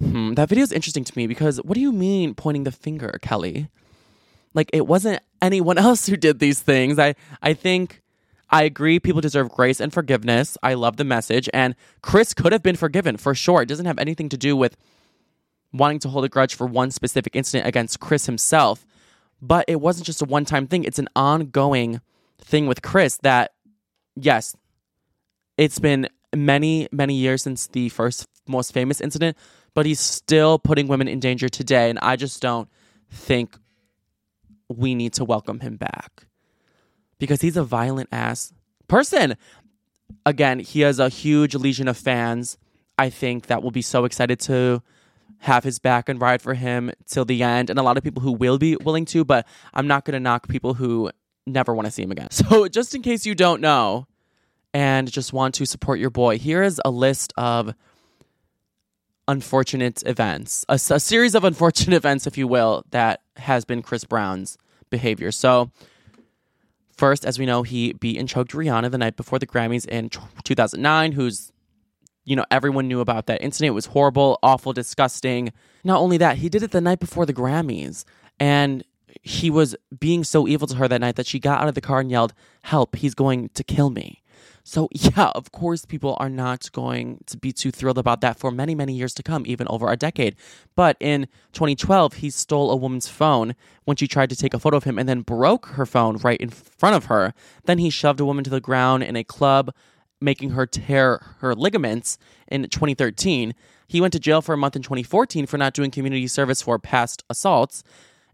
[0.00, 3.18] Hmm, that video is interesting to me because what do you mean pointing the finger,
[3.20, 3.68] Kelly?
[4.54, 6.98] Like it wasn't anyone else who did these things.
[6.98, 8.00] I I think
[8.48, 10.56] I agree people deserve grace and forgiveness.
[10.62, 13.60] I love the message and Chris could have been forgiven for sure.
[13.60, 14.78] It doesn't have anything to do with
[15.70, 18.86] wanting to hold a grudge for one specific incident against Chris himself.
[19.42, 20.84] But it wasn't just a one-time thing.
[20.84, 22.00] It's an ongoing
[22.42, 23.52] thing with Chris that
[24.16, 24.56] yes,
[25.56, 29.36] it's been many, many years since the first most famous incident,
[29.74, 31.90] but he's still putting women in danger today.
[31.90, 32.68] And I just don't
[33.10, 33.56] think
[34.68, 36.26] we need to welcome him back
[37.18, 38.52] because he's a violent ass
[38.88, 39.36] person.
[40.26, 42.58] Again, he has a huge legion of fans.
[42.98, 44.82] I think that will be so excited to
[45.38, 47.68] have his back and ride for him till the end.
[47.70, 50.20] And a lot of people who will be willing to, but I'm not going to
[50.20, 51.10] knock people who
[51.46, 52.28] never want to see him again.
[52.32, 54.06] So, just in case you don't know,
[54.74, 57.74] and just want to support your boy, here is a list of
[59.28, 64.04] unfortunate events, a, a series of unfortunate events, if you will, that has been Chris
[64.04, 64.56] Brown's
[64.90, 65.30] behavior.
[65.30, 65.70] So,
[66.96, 70.10] first, as we know, he beat and choked Rihanna the night before the Grammys in
[70.44, 71.52] 2009, who's
[72.24, 73.70] you know, everyone knew about that incident.
[73.70, 75.52] It was horrible, awful, disgusting.
[75.84, 78.04] Not only that, he did it the night before the Grammys.
[78.38, 78.84] And
[79.22, 81.80] he was being so evil to her that night that she got out of the
[81.80, 84.22] car and yelled, Help, he's going to kill me.
[84.64, 88.50] So, yeah, of course, people are not going to be too thrilled about that for
[88.50, 90.36] many, many years to come, even over a decade.
[90.74, 94.76] But in 2012, he stole a woman's phone when she tried to take a photo
[94.76, 97.34] of him and then broke her phone right in front of her.
[97.64, 99.74] Then he shoved a woman to the ground in a club,
[100.20, 103.54] making her tear her ligaments in 2013.
[103.88, 106.78] He went to jail for a month in 2014 for not doing community service for
[106.78, 107.82] past assaults.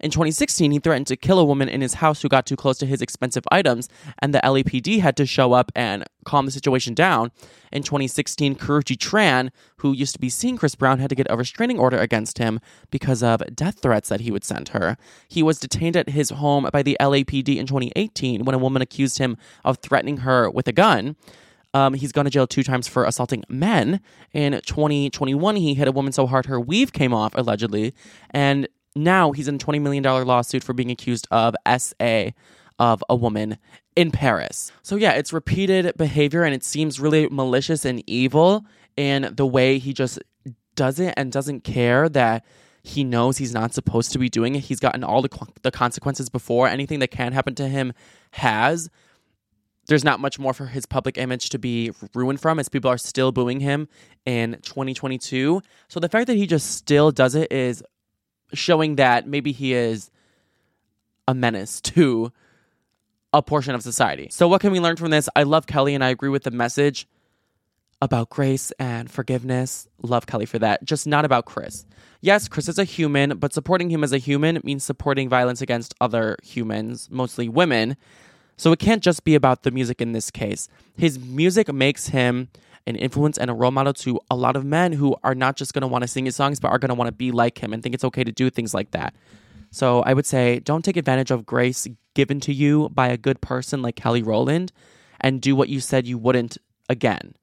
[0.01, 2.79] In 2016, he threatened to kill a woman in his house who got too close
[2.79, 3.89] to his expensive items,
[4.21, 7.33] and the LAPD had to show up and calm the situation down.
[7.73, 11.37] In 2016, Karrueche Tran, who used to be seeing Chris Brown, had to get a
[11.37, 14.97] restraining order against him because of death threats that he would send her.
[15.29, 19.19] He was detained at his home by the LAPD in 2018 when a woman accused
[19.19, 21.17] him of threatening her with a gun.
[21.75, 24.01] Um, he's gone to jail two times for assaulting men.
[24.33, 27.95] In 2021, he hit a woman so hard her weave came off, allegedly.
[28.31, 28.69] And
[29.05, 32.31] now he's in a $20 million lawsuit for being accused of SA
[32.79, 33.59] of a woman
[33.97, 34.71] in Paris.
[34.83, 38.65] So, yeah, it's repeated behavior and it seems really malicious and evil
[38.97, 40.21] in the way he just
[40.77, 42.45] does it and doesn't care that
[42.83, 44.61] he knows he's not supposed to be doing it.
[44.61, 45.29] He's gotten all the,
[45.63, 46.69] the consequences before.
[46.69, 47.93] Anything that can happen to him
[48.33, 48.89] has
[49.89, 52.99] there's not much more for his public image to be ruined from as people are
[52.99, 53.89] still booing him
[54.27, 55.63] in 2022.
[55.89, 57.83] So the fact that he just still does it is
[58.53, 60.11] showing that maybe he is
[61.27, 62.33] a menace to
[63.33, 64.29] a portion of society.
[64.31, 65.29] So what can we learn from this?
[65.37, 67.07] I love Kelly and I agree with the message.
[68.01, 69.89] about grace and forgiveness.
[70.03, 70.85] Love Kelly for that.
[70.85, 71.85] Just not about Chris.
[72.21, 75.95] Yes, Chris is a human, but supporting him as a human means supporting violence against
[76.01, 77.97] other humans, mostly women.
[78.57, 80.69] So it can't just be about the music in this case.
[80.97, 82.49] His music makes him
[82.87, 85.75] an influence and a role model to a lot of men who are not just
[85.75, 87.63] going to want to sing his songs, but are going to want to be like
[87.63, 89.15] him and think it's okay to do things like that.
[89.71, 93.41] So I would say don't take advantage of grace given to you by a good
[93.41, 94.73] person like Kelly Rowland
[95.21, 97.35] and do what you said you wouldn't again.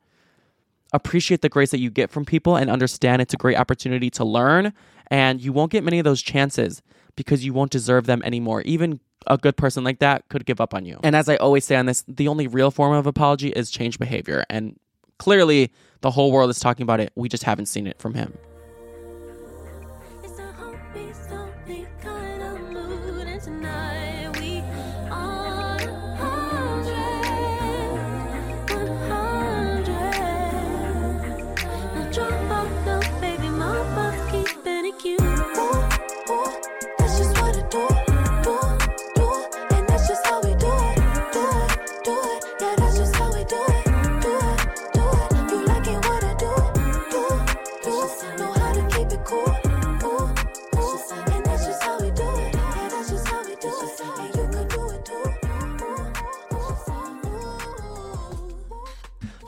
[0.94, 4.24] Appreciate the grace that you get from people and understand it's a great opportunity to
[4.24, 4.74] learn.
[5.08, 6.82] And you won't get many of those chances
[7.16, 8.62] because you won't deserve them anymore.
[8.62, 11.00] Even a good person like that could give up on you.
[11.04, 14.00] And as I always say on this, the only real form of apology is change
[14.00, 14.46] behavior.
[14.50, 14.80] And
[15.18, 17.12] clearly, the whole world is talking about it.
[17.16, 18.38] We just haven't seen it from him.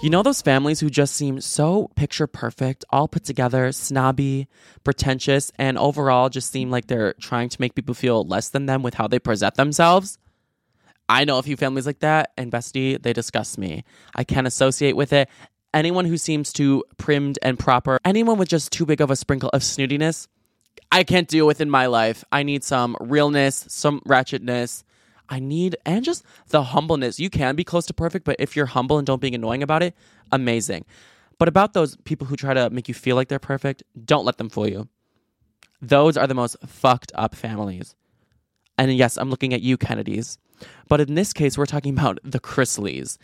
[0.08, 4.48] You know those families who just seem so picture perfect, all put together, snobby,
[4.86, 8.84] pretentious, and overall just seem like they're trying to make people feel less than them
[8.84, 10.18] with how they present themselves?
[11.10, 13.84] I know a few families like that, and bestie, they disgust me.
[14.16, 15.28] I can't associate with it.
[15.74, 19.50] Anyone who seems too primmed and proper, anyone with just too big of a sprinkle
[19.50, 20.30] of snootiness,
[20.90, 22.24] I can't deal with in my life.
[22.32, 24.86] I need some realness, some ratchetness.
[25.30, 27.20] I need, and just the humbleness.
[27.20, 29.84] You can be close to perfect, but if you're humble and don't being annoying about
[29.84, 29.96] it,
[30.32, 30.86] amazing.
[31.38, 34.38] But about those people who try to make you feel like they're perfect, don't let
[34.38, 34.88] them fool you.
[35.82, 37.96] Those are the most fucked up families.
[38.78, 40.38] And yes, I'm looking at you, Kennedys.
[40.88, 43.18] But in this case, we're talking about the Chrisleys.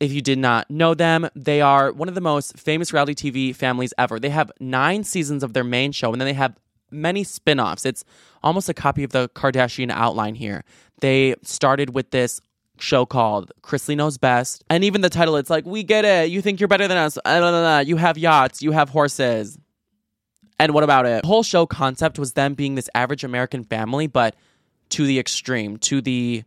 [0.00, 3.54] If you did not know them, they are one of the most famous reality TV
[3.54, 4.20] families ever.
[4.20, 6.56] They have nine seasons of their main show, and then they have
[6.90, 7.84] many spin offs.
[7.84, 8.04] It's
[8.42, 10.64] almost a copy of the Kardashian outline here.
[11.00, 12.40] They started with this
[12.78, 14.64] show called Chrisley Knows Best.
[14.70, 16.30] And even the title, it's like, we get it.
[16.30, 17.18] You think you're better than us.
[17.86, 19.58] You have yachts, you have horses.
[20.60, 21.22] And what about it?
[21.22, 24.34] The whole show concept was them being this average American family, but
[24.90, 26.42] to the extreme, to the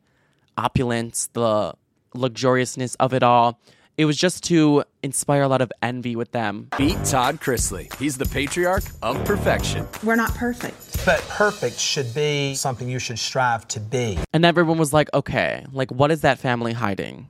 [0.58, 1.74] opulence, the
[2.14, 3.60] luxuriousness of it all.
[4.02, 6.70] It was just to inspire a lot of envy with them.
[6.76, 7.94] Beat Todd Chrisley.
[7.98, 9.88] He's the patriarch of perfection.
[10.04, 11.06] We're not perfect.
[11.06, 14.18] But perfect should be something you should strive to be.
[14.34, 17.28] And everyone was like, okay, like, what is that family hiding?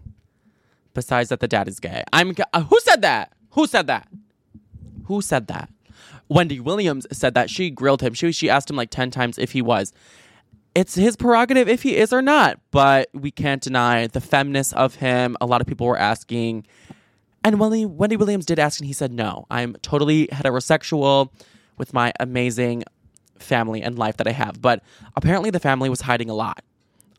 [0.93, 2.05] Besides that the dad is gay.
[2.13, 3.34] I'm, uh, who said that?
[3.49, 4.07] Who said that?
[5.07, 5.69] Who said that?
[6.29, 7.49] Wendy Williams said that.
[7.49, 8.13] She grilled him.
[8.13, 9.91] She, she asked him like 10 times if he was.
[10.73, 14.95] It's his prerogative if he is or not, but we can't deny the feminist of
[14.95, 15.36] him.
[15.41, 16.65] A lot of people were asking.
[17.43, 21.29] And Wendy, Wendy Williams did ask, and he said, no, I'm totally heterosexual
[21.77, 22.84] with my amazing
[23.39, 24.62] family and life that I have.
[24.62, 24.84] But
[25.15, 26.63] apparently, the family was hiding a lot.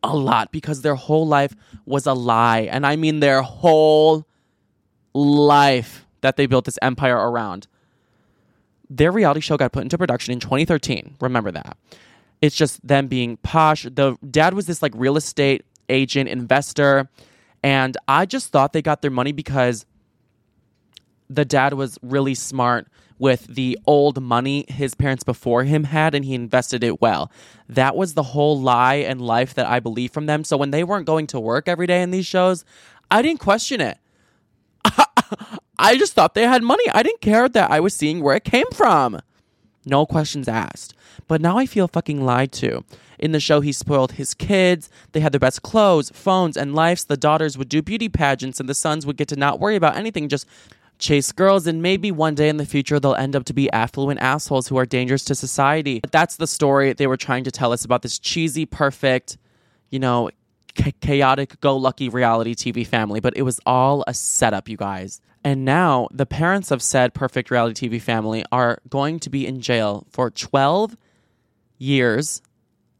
[0.05, 2.61] A lot because their whole life was a lie.
[2.61, 4.27] And I mean their whole
[5.15, 7.69] life that they built this empire around.
[8.89, 11.17] Their reality show got put into production in 2013.
[11.21, 11.77] Remember that.
[12.43, 13.85] It's just them being posh.
[13.85, 17.09] The dad was this like real estate agent, investor.
[17.63, 19.87] And I just thought they got their money because
[21.31, 26.25] the dad was really smart with the old money his parents before him had and
[26.25, 27.31] he invested it well.
[27.69, 30.43] That was the whole lie and life that I believe from them.
[30.43, 32.65] So when they weren't going to work every day in these shows,
[33.13, 33.99] I didn't question it.
[35.79, 36.85] I just thought they had money.
[36.93, 39.21] I didn't care that I was seeing where it came from.
[39.85, 40.95] No questions asked.
[41.27, 42.85] But now I feel fucking lied to.
[43.19, 44.89] In the show, he spoiled his kids.
[45.13, 47.05] They had their best clothes, phones, and lives.
[47.05, 49.97] The daughters would do beauty pageants, and the sons would get to not worry about
[49.97, 50.47] anything, just
[50.99, 51.67] chase girls.
[51.67, 54.77] And maybe one day in the future, they'll end up to be affluent assholes who
[54.77, 56.01] are dangerous to society.
[56.01, 59.37] But that's the story they were trying to tell us about this cheesy, perfect,
[59.91, 60.31] you know,
[61.01, 63.21] chaotic, go lucky reality TV family.
[63.21, 65.21] But it was all a setup, you guys.
[65.45, 69.61] And now the parents of said perfect reality TV family are going to be in
[69.61, 70.97] jail for 12
[71.79, 72.43] years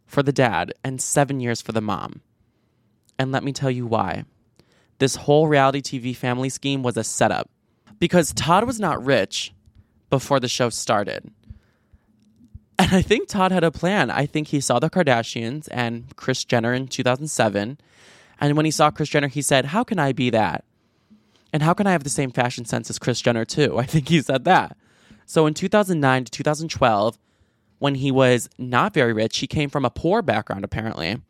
[0.07, 2.21] for the dad and seven years for the mom.
[3.19, 4.25] And let me tell you why.
[4.99, 7.49] This whole reality TV family scheme was a setup
[7.99, 9.53] because Todd was not rich
[10.11, 11.31] before the show started.
[12.79, 14.11] And I think Todd had a plan.
[14.11, 17.79] I think he saw the Kardashians and Kris Jenner in 2007.
[18.41, 20.65] And when he saw Kris Jenner, he said, How can I be that?
[21.53, 23.79] And how can I have the same fashion sense as Kris Jenner, too?
[23.79, 24.77] I think he said that.
[25.27, 27.19] So in 2009 to 2012,
[27.79, 31.21] when he was not very rich, he came from a poor background, apparently.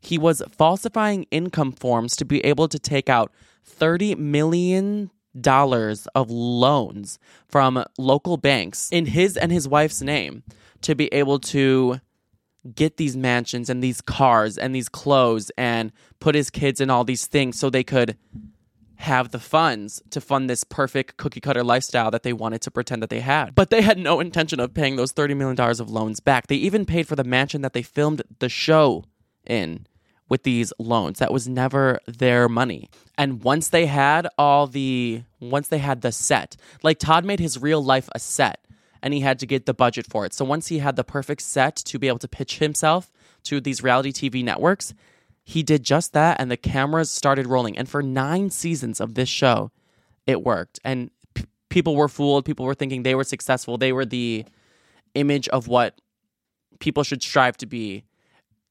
[0.00, 3.32] He was falsifying income forms to be able to take out
[3.66, 5.10] $30 million
[6.14, 10.42] of loans from local banks in his and his wife's name
[10.82, 12.00] to be able to
[12.74, 17.04] get these mansions and these cars and these clothes and put his kids in all
[17.04, 18.16] these things so they could
[18.96, 23.02] have the funds to fund this perfect cookie cutter lifestyle that they wanted to pretend
[23.02, 23.54] that they had.
[23.54, 26.46] But they had no intention of paying those $30 million of loans back.
[26.46, 29.04] They even paid for the mansion that they filmed the show
[29.46, 29.86] in
[30.28, 31.18] with these loans.
[31.18, 32.88] That was never their money.
[33.18, 37.60] And once they had all the, once they had the set, like Todd made his
[37.60, 38.60] real life a set
[39.02, 40.32] and he had to get the budget for it.
[40.32, 43.12] So once he had the perfect set to be able to pitch himself
[43.44, 44.94] to these reality TV networks,
[45.44, 47.76] he did just that and the cameras started rolling.
[47.76, 49.70] And for nine seasons of this show,
[50.26, 50.80] it worked.
[50.84, 52.44] And p- people were fooled.
[52.44, 53.76] People were thinking they were successful.
[53.76, 54.44] They were the
[55.14, 56.00] image of what
[56.80, 58.04] people should strive to be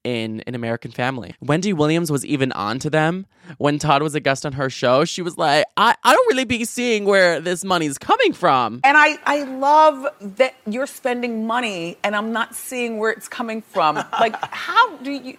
[0.02, 1.34] in an American family.
[1.40, 3.24] Wendy Williams was even on to them
[3.56, 5.06] when Todd was a guest on her show.
[5.06, 8.80] She was like, I, I don't really be seeing where this money's coming from.
[8.84, 10.06] And I, I love
[10.36, 14.02] that you're spending money and I'm not seeing where it's coming from.
[14.20, 15.36] Like, how do you.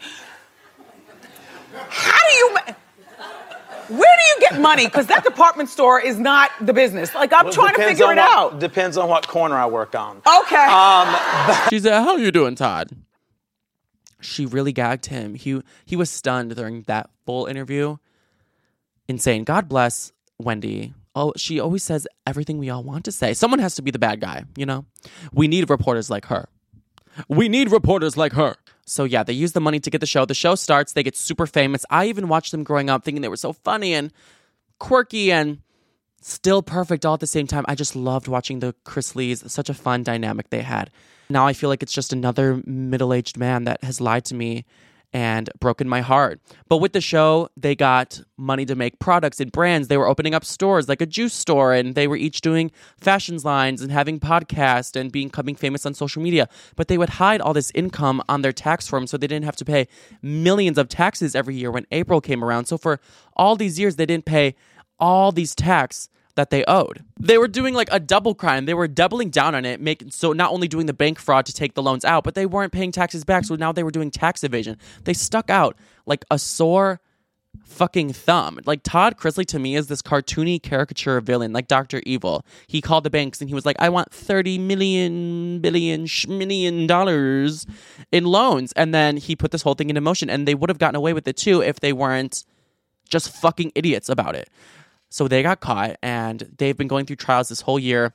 [1.89, 2.53] How do you.
[2.53, 2.73] ma-
[3.89, 4.85] Where do you get money?
[4.85, 7.13] Because that department store is not the business.
[7.13, 8.59] Like, I'm Well, trying to figure it what- out.
[8.59, 10.17] Depends on what corner I work on.
[10.41, 10.55] Okay.
[10.65, 11.15] Um,
[11.69, 12.89] She said, How are you doing, Todd?
[14.21, 15.35] She really gagged him.
[15.35, 17.97] He he was stunned during that full interview.
[19.07, 19.43] Insane.
[19.43, 20.93] God bless Wendy.
[21.15, 23.33] Oh, she always says everything we all want to say.
[23.35, 24.85] Someone has to be the bad guy, you know?
[25.31, 26.49] We need reporters like her.
[27.29, 28.55] We need reporters like her.
[28.85, 30.25] So yeah, they use the money to get the show.
[30.25, 31.85] The show starts, they get super famous.
[31.89, 34.13] I even watched them growing up thinking they were so funny and
[34.79, 35.59] quirky and
[36.21, 37.65] still perfect all at the same time.
[37.67, 39.49] I just loved watching the Chrisleys.
[39.49, 40.91] Such a fun dynamic they had.
[41.29, 44.65] Now I feel like it's just another middle aged man that has lied to me
[45.15, 46.41] and broken my heart.
[46.67, 49.87] But with the show, they got money to make products and brands.
[49.87, 53.45] They were opening up stores like a juice store, and they were each doing fashions
[53.45, 56.49] lines and having podcasts and becoming famous on social media.
[56.75, 59.55] But they would hide all this income on their tax form so they didn't have
[59.55, 59.87] to pay
[60.21, 62.65] millions of taxes every year when April came around.
[62.65, 62.99] So for
[63.37, 64.53] all these years, they didn't pay
[64.99, 67.03] all these tax that they owed.
[67.19, 68.65] They were doing like a double crime.
[68.65, 71.53] They were doubling down on it, making so not only doing the bank fraud to
[71.53, 73.45] take the loans out, but they weren't paying taxes back.
[73.45, 74.77] So now they were doing tax evasion.
[75.03, 76.99] They stuck out like a sore
[77.63, 78.59] fucking thumb.
[78.65, 82.45] Like Todd Chrisley to me is this cartoony caricature villain, like Doctor Evil.
[82.67, 87.65] He called the banks and he was like, "I want thirty million billion dollars
[88.11, 90.79] in loans," and then he put this whole thing into motion, and they would have
[90.79, 92.43] gotten away with it too if they weren't
[93.09, 94.49] just fucking idiots about it.
[95.15, 98.13] So they got caught and they've been going through trials this whole year.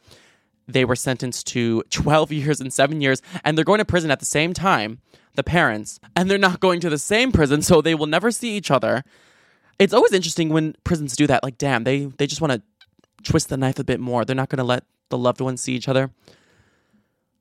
[0.68, 4.20] They were sentenced to 12 years and seven years, and they're going to prison at
[4.20, 4.98] the same time,
[5.34, 8.54] the parents, and they're not going to the same prison, so they will never see
[8.54, 9.02] each other.
[9.78, 11.42] It's always interesting when prisons do that.
[11.42, 12.62] Like, damn, they, they just want to
[13.22, 14.26] twist the knife a bit more.
[14.26, 16.10] They're not going to let the loved ones see each other.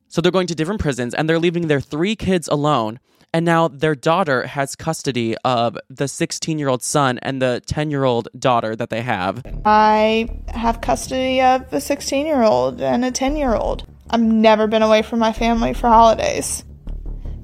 [0.07, 3.01] So they're going to different prisons and they're leaving their three kids alone.
[3.31, 7.91] And now their daughter has custody of the 16 year old son and the 10
[7.91, 9.43] year old daughter that they have.
[9.65, 13.87] I have custody of a 16 year old and a 10 year old.
[14.09, 16.63] I've never been away from my family for holidays.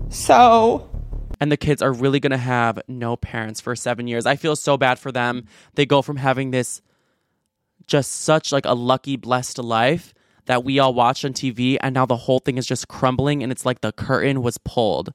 [0.10, 0.90] So,
[1.40, 4.26] And the kids are really going to have no parents for seven years.
[4.26, 5.46] I feel so bad for them.
[5.76, 6.82] They go from having this
[7.86, 12.06] just such like a lucky, blessed life that we all watch on TV, and now
[12.06, 15.14] the whole thing is just crumbling, and it's like the curtain was pulled.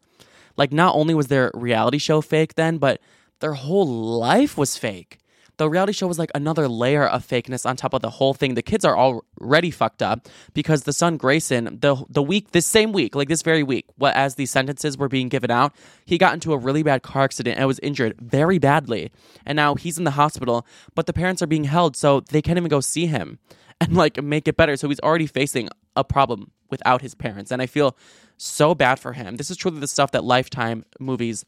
[0.61, 3.01] Like, not only was their reality show fake then, but
[3.41, 5.17] their whole life was fake.
[5.57, 8.57] The reality show was like another layer of fakeness on top of the whole thing.
[8.57, 12.93] The kids are already fucked up because the son Grayson, the the week this same
[12.93, 16.35] week, like this very week, what as these sentences were being given out, he got
[16.35, 19.11] into a really bad car accident and was injured very badly.
[19.47, 22.59] And now he's in the hospital, but the parents are being held so they can't
[22.59, 23.39] even go see him
[23.81, 24.77] and like make it better.
[24.77, 27.51] So he's already facing a problem without his parents.
[27.51, 27.97] And I feel
[28.37, 29.37] so bad for him.
[29.37, 31.45] This is truly the stuff that Lifetime movies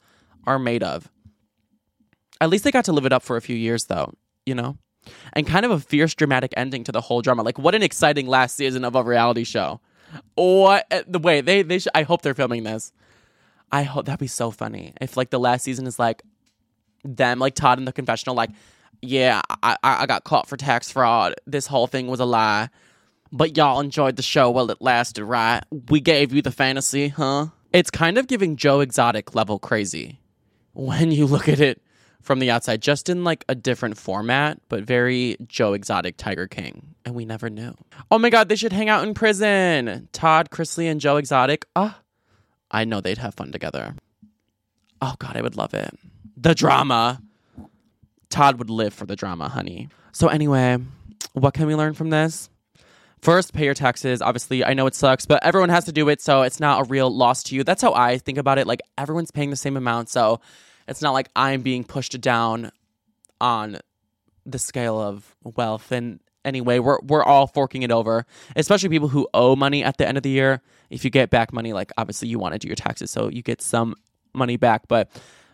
[0.46, 1.08] are made of.
[2.40, 4.12] At least they got to live it up for a few years, though,
[4.44, 4.76] you know?
[5.32, 7.42] And kind of a fierce, dramatic ending to the whole drama.
[7.42, 9.80] Like, what an exciting last season of a reality show.
[10.34, 12.92] What eh, the way they they should, I hope they're filming this.
[13.70, 16.22] I hope that'd be so funny if like the last season is like
[17.04, 18.50] them like Todd in the confessional like
[19.02, 21.34] yeah I I got caught for tax fraud.
[21.46, 22.70] This whole thing was a lie.
[23.34, 25.62] But y'all enjoyed the show while it lasted, right?
[25.88, 27.46] We gave you the fantasy, huh?
[27.72, 30.20] It's kind of giving Joe Exotic level crazy
[30.74, 31.82] when you look at it
[32.20, 36.94] from the outside, just in like a different format, but very Joe Exotic Tiger King.
[37.04, 37.74] And we never knew.
[38.10, 40.08] Oh my God, they should hang out in prison.
[40.12, 41.64] Todd, Chrisley, and Joe Exotic.
[41.74, 42.00] Ah,
[42.70, 43.94] I know they'd have fun together.
[45.00, 45.98] Oh God, I would love it.
[46.36, 47.20] The drama.
[48.32, 49.88] Todd would live for the drama, honey.
[50.12, 50.78] So, anyway,
[51.34, 52.48] what can we learn from this?
[53.20, 54.20] First, pay your taxes.
[54.20, 56.84] Obviously, I know it sucks, but everyone has to do it, so it's not a
[56.88, 57.62] real loss to you.
[57.62, 58.66] That's how I think about it.
[58.66, 60.40] Like, everyone's paying the same amount, so
[60.88, 62.72] it's not like I'm being pushed down
[63.40, 63.78] on
[64.44, 65.92] the scale of wealth.
[65.92, 68.26] And anyway, we're we're all forking it over,
[68.56, 70.62] especially people who owe money at the end of the year.
[70.90, 73.42] If you get back money, like obviously you want to do your taxes, so you
[73.42, 73.94] get some
[74.34, 75.10] money back, but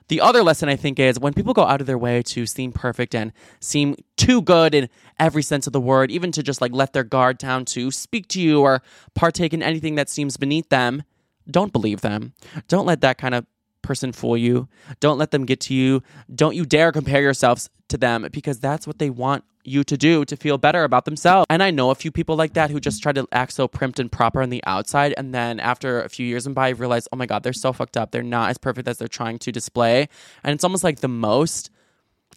[0.08, 2.72] the other lesson I think is when people go out of their way to seem
[2.72, 4.88] perfect and seem too good in
[5.18, 8.28] every sense of the word, even to just like let their guard down to speak
[8.28, 8.82] to you or
[9.14, 11.02] partake in anything that seems beneath them,
[11.50, 12.32] don't believe them.
[12.68, 13.46] Don't let that kind of
[13.82, 14.68] person fool you.
[15.00, 16.02] Don't let them get to you.
[16.34, 20.24] Don't you dare compare yourselves to them because that's what they want you to do
[20.24, 21.46] to feel better about themselves.
[21.50, 23.98] And I know a few people like that who just try to act so primped
[23.98, 25.14] and proper on the outside.
[25.16, 27.96] And then after a few years and by, realize, oh my God, they're so fucked
[27.96, 28.10] up.
[28.10, 30.08] They're not as perfect as they're trying to display.
[30.42, 31.70] And it's almost like the most,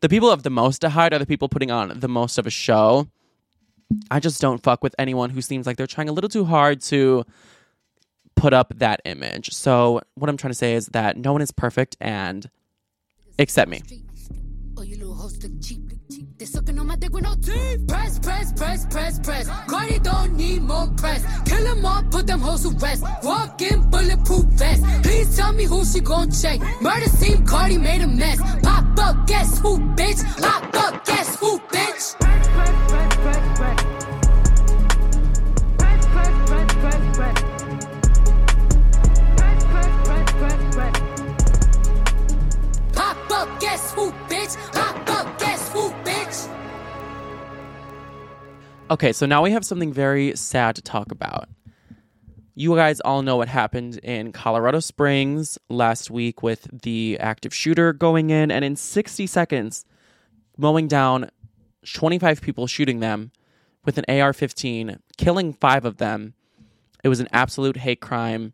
[0.01, 2.37] the people who have the most to hide are the people putting on the most
[2.37, 3.07] of a show.
[4.09, 6.81] I just don't fuck with anyone who seems like they're trying a little too hard
[6.83, 7.25] to
[8.35, 9.51] put up that image.
[9.51, 12.49] So what I'm trying to say is that no one is perfect and
[13.37, 13.81] except me.
[16.41, 17.87] They sucking on my dick with no teeth.
[17.87, 19.47] Press, press, press, press, press.
[19.67, 21.23] Cardi don't need more press.
[21.45, 23.03] Kill them all, put them hoes to rest.
[23.21, 24.83] Walk in bulletproof vest.
[25.03, 26.59] Please tell me who she gon' check.
[26.81, 28.41] Murder scene, Cardi made a mess.
[28.63, 30.23] Pop up, guess who, bitch?
[30.41, 32.17] Pop up, guess who, bitch?
[32.17, 33.83] Press, press, press, press, press.
[42.95, 44.57] Pop up, guess who, bitch?
[44.73, 45.10] Pop
[48.91, 51.47] Okay, so now we have something very sad to talk about.
[52.55, 57.93] You guys all know what happened in Colorado Springs last week with the active shooter
[57.93, 59.85] going in and in 60 seconds
[60.57, 61.29] mowing down
[61.93, 63.31] 25 people, shooting them
[63.85, 66.33] with an AR 15, killing five of them.
[67.01, 68.51] It was an absolute hate crime.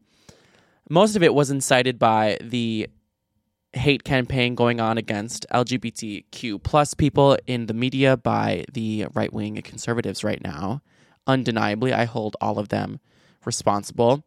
[0.87, 2.89] Most of it was incited by the
[3.77, 9.61] hate campaign going on against LGBTQ plus people in the media by the right wing
[9.61, 10.81] conservatives right now.
[11.25, 12.99] Undeniably, I hold all of them
[13.45, 14.23] responsible.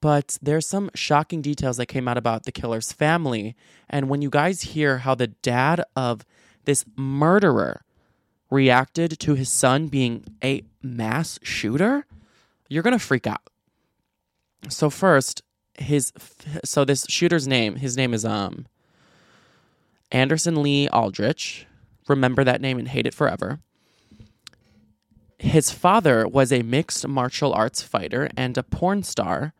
[0.00, 3.54] But there's some shocking details that came out about the killer's family.
[3.88, 6.24] And when you guys hear how the dad of
[6.64, 7.82] this murderer
[8.50, 12.06] reacted to his son being a mass shooter,
[12.68, 13.42] you're going to freak out.
[14.68, 15.42] So first,
[15.78, 16.12] his
[16.64, 18.66] so this shooter's name, his name is um
[20.12, 21.66] Anderson Lee Aldrich.
[22.08, 23.60] Remember that name and hate it forever.
[25.38, 29.54] His father was a mixed martial arts fighter and a porn star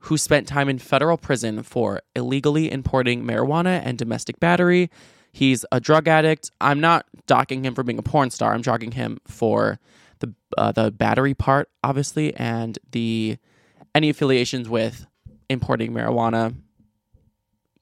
[0.00, 4.90] who spent time in federal prison for illegally importing marijuana and domestic battery.
[5.32, 6.50] He's a drug addict.
[6.60, 8.52] I'm not docking him for being a porn star.
[8.52, 9.78] I'm jogging him for
[10.20, 13.38] the uh, the battery part, obviously, and the
[13.94, 15.06] any affiliations with
[15.48, 16.54] importing marijuana.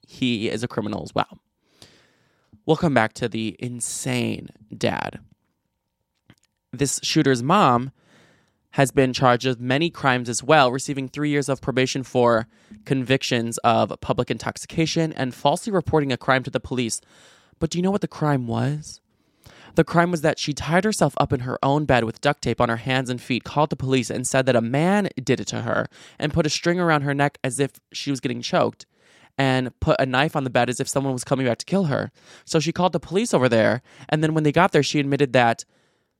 [0.06, 1.40] He is a criminal as well.
[2.66, 5.20] We'll come back to the insane dad.
[6.72, 7.92] This shooter's mom
[8.72, 12.46] has been charged with many crimes as well, receiving three years of probation for
[12.84, 17.00] convictions of public intoxication and falsely reporting a crime to the police.
[17.58, 19.00] But do you know what the crime was?
[19.76, 22.60] The crime was that she tied herself up in her own bed with duct tape
[22.60, 25.46] on her hands and feet, called the police, and said that a man did it
[25.48, 25.86] to her,
[26.18, 28.86] and put a string around her neck as if she was getting choked,
[29.38, 31.84] and put a knife on the bed as if someone was coming back to kill
[31.84, 32.10] her.
[32.44, 35.32] So she called the police over there, and then when they got there, she admitted
[35.34, 35.64] that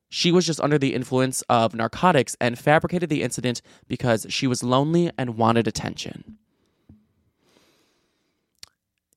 [0.09, 4.63] she was just under the influence of narcotics and fabricated the incident because she was
[4.63, 6.39] lonely and wanted attention.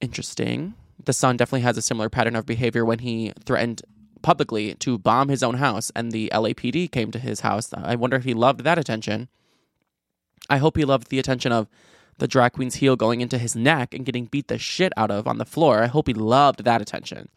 [0.02, 0.74] Interesting.
[1.04, 3.84] The son definitely has a similar pattern of behavior when he threatened
[4.22, 7.72] publicly to bomb his own house and the LAPD came to his house.
[7.74, 9.30] I wonder if he loved that attention.
[10.50, 11.70] I hope he loved the attention of
[12.20, 15.28] the drag queen's heel going into his neck and getting beat the shit out of
[15.28, 15.84] on the floor.
[15.84, 17.30] I hope he loved that attention.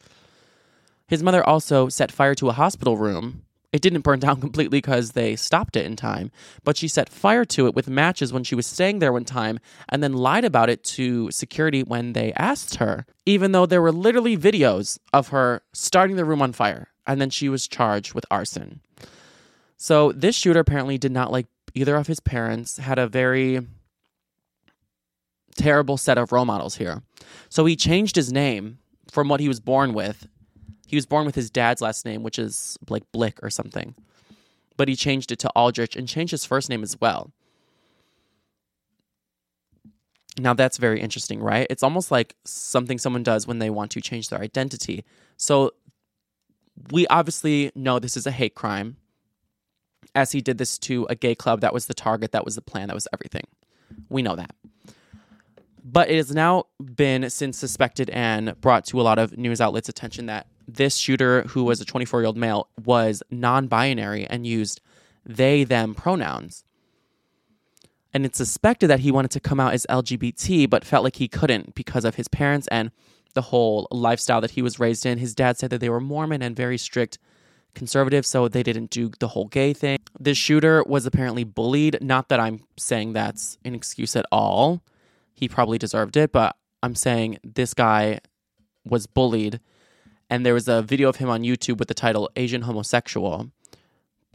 [1.08, 3.42] His mother also set fire to a hospital room.
[3.72, 6.30] It didn't burn down completely because they stopped it in time,
[6.62, 9.58] but she set fire to it with matches when she was staying there one time
[9.88, 13.92] and then lied about it to security when they asked her, even though there were
[13.92, 16.88] literally videos of her starting the room on fire.
[17.06, 18.80] And then she was charged with arson.
[19.76, 23.66] So this shooter apparently did not like either of his parents, had a very
[25.57, 27.03] terrible set of role models here.
[27.48, 28.78] So he changed his name
[29.11, 30.26] from what he was born with.
[30.86, 33.94] He was born with his dad's last name, which is like Blick or something.
[34.76, 37.32] But he changed it to Aldrich and changed his first name as well.
[40.38, 41.66] Now that's very interesting, right?
[41.68, 45.05] It's almost like something someone does when they want to change their identity.
[45.36, 45.72] So
[46.90, 48.96] we obviously know this is a hate crime,
[50.14, 51.61] as he did this to a gay club.
[51.61, 53.46] That was the target, that was the plan, that was everything.
[54.09, 54.55] We know that.
[55.84, 59.88] But it has now been since suspected and brought to a lot of news outlets'
[59.88, 64.46] attention that this shooter, who was a 24 year old male, was non binary and
[64.46, 64.80] used
[65.24, 66.64] they, them pronouns.
[68.14, 71.28] And it's suspected that he wanted to come out as LGBT, but felt like he
[71.28, 72.90] couldn't because of his parents and
[73.34, 75.18] the whole lifestyle that he was raised in.
[75.18, 77.18] His dad said that they were Mormon and very strict
[77.74, 79.98] conservative, so they didn't do the whole gay thing.
[80.20, 81.98] This shooter was apparently bullied.
[82.02, 84.82] Not that I'm saying that's an excuse at all.
[85.34, 88.20] He probably deserved it, but I'm saying this guy
[88.84, 89.60] was bullied.
[90.30, 93.50] And there was a video of him on YouTube with the title Asian Homosexual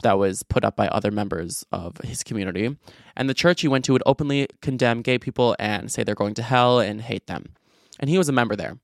[0.02, 2.76] that was put up by other members of his community.
[3.16, 6.34] And the church he went to would openly condemn gay people and say they're going
[6.34, 7.54] to hell and hate them.
[7.98, 8.78] And he was a member there.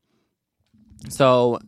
[1.08, 1.60] So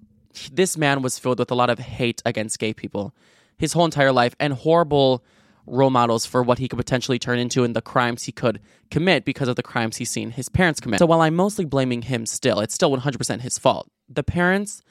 [0.51, 3.15] this man was filled with a lot of hate against gay people
[3.59, 5.25] his whole entire life and horrible
[5.67, 8.61] role models for what he could potentially turn into and the crimes he could
[8.91, 10.99] commit because of the crimes he's seen his parents commit.
[10.99, 13.91] So while I'm mostly blaming him still, it's still 100% his fault.
[14.09, 14.83] The parents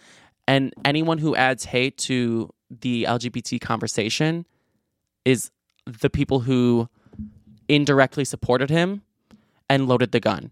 [0.47, 4.45] and anyone who adds hate to the LGBT conversation
[5.23, 5.51] is
[5.85, 6.89] the people who
[7.67, 9.01] indirectly supported him
[9.69, 10.51] and loaded the gun.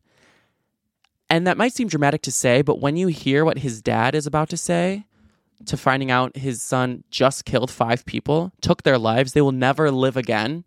[1.30, 4.28] And that might seem dramatic to say, but when you hear what his dad is
[4.28, 5.06] about to say,
[5.66, 9.92] to finding out his son just killed five people, took their lives, they will never
[9.92, 10.64] live again,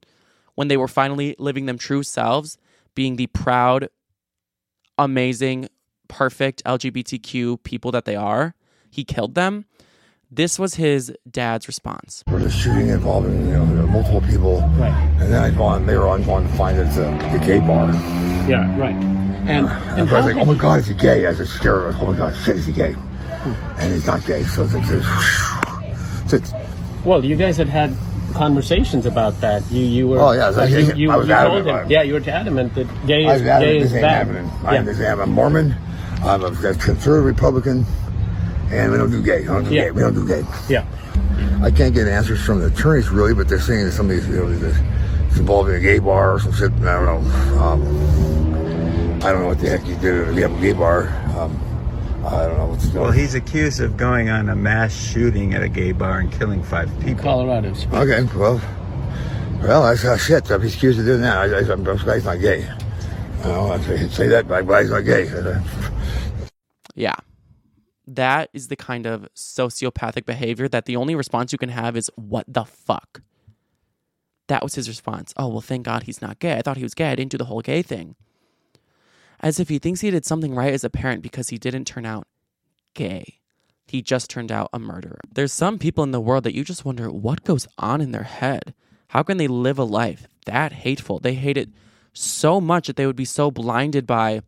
[0.55, 2.59] when they were finally living them true selves,
[2.95, 3.89] being the proud,
[4.99, 5.69] amazing,
[6.09, 8.55] perfect LGBTQ people that they are,
[8.91, 9.67] he killed them.
[10.31, 12.25] This was his dad's response.
[12.27, 14.93] There was a shooting involving you know multiple people, right?
[15.21, 17.93] And then I gone later on gone to find it's a, a gay bar.
[18.49, 18.97] Yeah, right.
[19.47, 21.27] And, And, I was like, oh my god, is he gay?
[21.27, 21.85] I was scared.
[21.85, 22.97] I was, oh my god, shit, is he gay?
[23.79, 25.05] And he's not gay, so it's like this.
[26.31, 26.53] So it's,
[27.05, 27.95] Well, you guys had had
[28.35, 29.63] conversations about that.
[29.71, 30.19] You you were.
[30.21, 31.75] Oh, yeah, I like, you, you, I was you told adamant him.
[31.75, 31.91] about it.
[31.91, 34.27] Yeah, you were adamant that gay I is was adamant gay this is bad.
[34.27, 34.47] happening.
[34.63, 34.71] Yeah.
[34.71, 35.75] I'm, this, I'm a Mormon.
[36.23, 37.85] I'm a, a conservative Republican,
[38.71, 39.41] and we don't do gay.
[39.41, 39.83] We don't do Yeah.
[39.85, 39.91] gay.
[39.93, 40.43] We don't do gay.
[40.69, 40.85] Yeah.
[41.63, 44.27] I can't get answers from the attorneys really, but they're saying that some of these,
[44.29, 44.77] you know, this,
[45.29, 46.73] it's involving a gay bar or some shit.
[46.73, 47.59] I don't know.
[47.63, 51.09] Um, I don't know what the heck you did at a gay bar.
[51.39, 51.59] Um,
[52.27, 55.63] I don't know what's going Well, he's accused of going on a mass shooting at
[55.63, 57.23] a gay bar and killing five people.
[57.23, 57.71] Colorado.
[57.71, 58.61] Okay, well,
[59.63, 60.51] well, that's uh, shit.
[60.51, 62.61] If he's accused of doing that, I, I, I'm, this guy's not gay.
[62.61, 65.31] You know, I say, say that, but he's not gay.
[66.95, 67.15] Yeah.
[68.09, 72.11] That is the kind of sociopathic behavior that the only response you can have is,
[72.17, 73.23] what the fuck?
[74.49, 75.35] That was his response.
[75.37, 76.57] Oh, well, thank God he's not gay.
[76.57, 77.11] I thought he was gay.
[77.11, 78.15] I didn't do the whole gay thing.
[79.41, 82.07] As if he thinks he did something right as a parent because he didn't turn
[82.07, 82.27] out
[82.95, 83.41] gay.
[83.87, 85.21] He just turned out a murderer.
[85.33, 88.25] There's some people in the world that you just wonder what goes on in their
[88.25, 88.75] head.
[89.09, 91.21] How can they live a life that hateful?
[91.21, 91.71] They hate it
[92.13, 94.41] so much that they would be so blinded by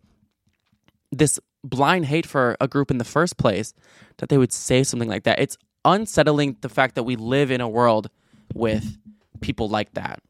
[1.12, 3.74] this blind hate for a group in the first place
[4.18, 5.38] that they would say something like that.
[5.38, 8.10] It's unsettling the fact that we live in a world
[8.54, 8.96] with
[9.40, 10.20] people like that.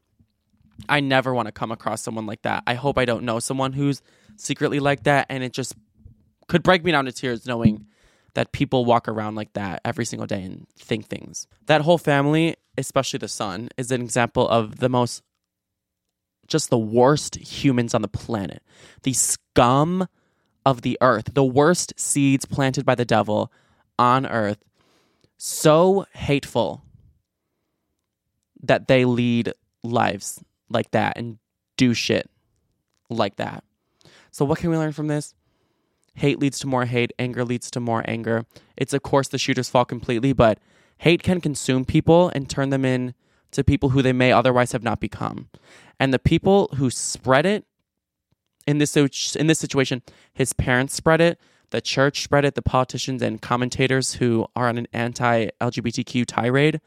[0.87, 2.63] I never want to come across someone like that.
[2.67, 4.01] I hope I don't know someone who's
[4.39, 5.75] secretly like that and it just
[6.47, 7.85] could break me down to tears knowing
[8.33, 11.47] that people walk around like that every single day and think things.
[11.65, 15.23] That whole family, especially the son, is an example of the most
[16.47, 18.63] just the worst humans on the planet.
[19.03, 20.07] The scum
[20.65, 23.51] of the earth, the worst seeds planted by the devil
[23.99, 24.63] on earth.
[25.37, 26.83] So hateful
[28.63, 31.37] that they lead lives like that and
[31.77, 32.29] do shit
[33.09, 33.63] like that.
[34.31, 35.33] So, what can we learn from this?
[36.15, 38.45] Hate leads to more hate, anger leads to more anger.
[38.75, 40.59] It's, of course, the shooter's fault completely, but
[40.97, 44.99] hate can consume people and turn them into people who they may otherwise have not
[44.99, 45.49] become.
[45.99, 47.65] And the people who spread it
[48.67, 48.95] in this
[49.35, 50.01] in this situation,
[50.33, 51.39] his parents spread it,
[51.71, 56.81] the church spread it, the politicians and commentators who are on an anti-LGBTQ tirade,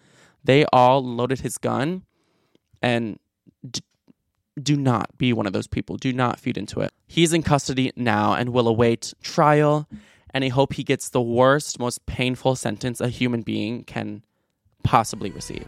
[0.44, 2.02] they all loaded his gun
[2.82, 3.18] and
[4.60, 5.96] do not be one of those people.
[5.96, 6.92] Do not feed into it.
[7.06, 9.88] He's in custody now and will await trial,
[10.30, 14.22] and I hope he gets the worst, most painful sentence a human being can
[14.82, 15.66] possibly receive.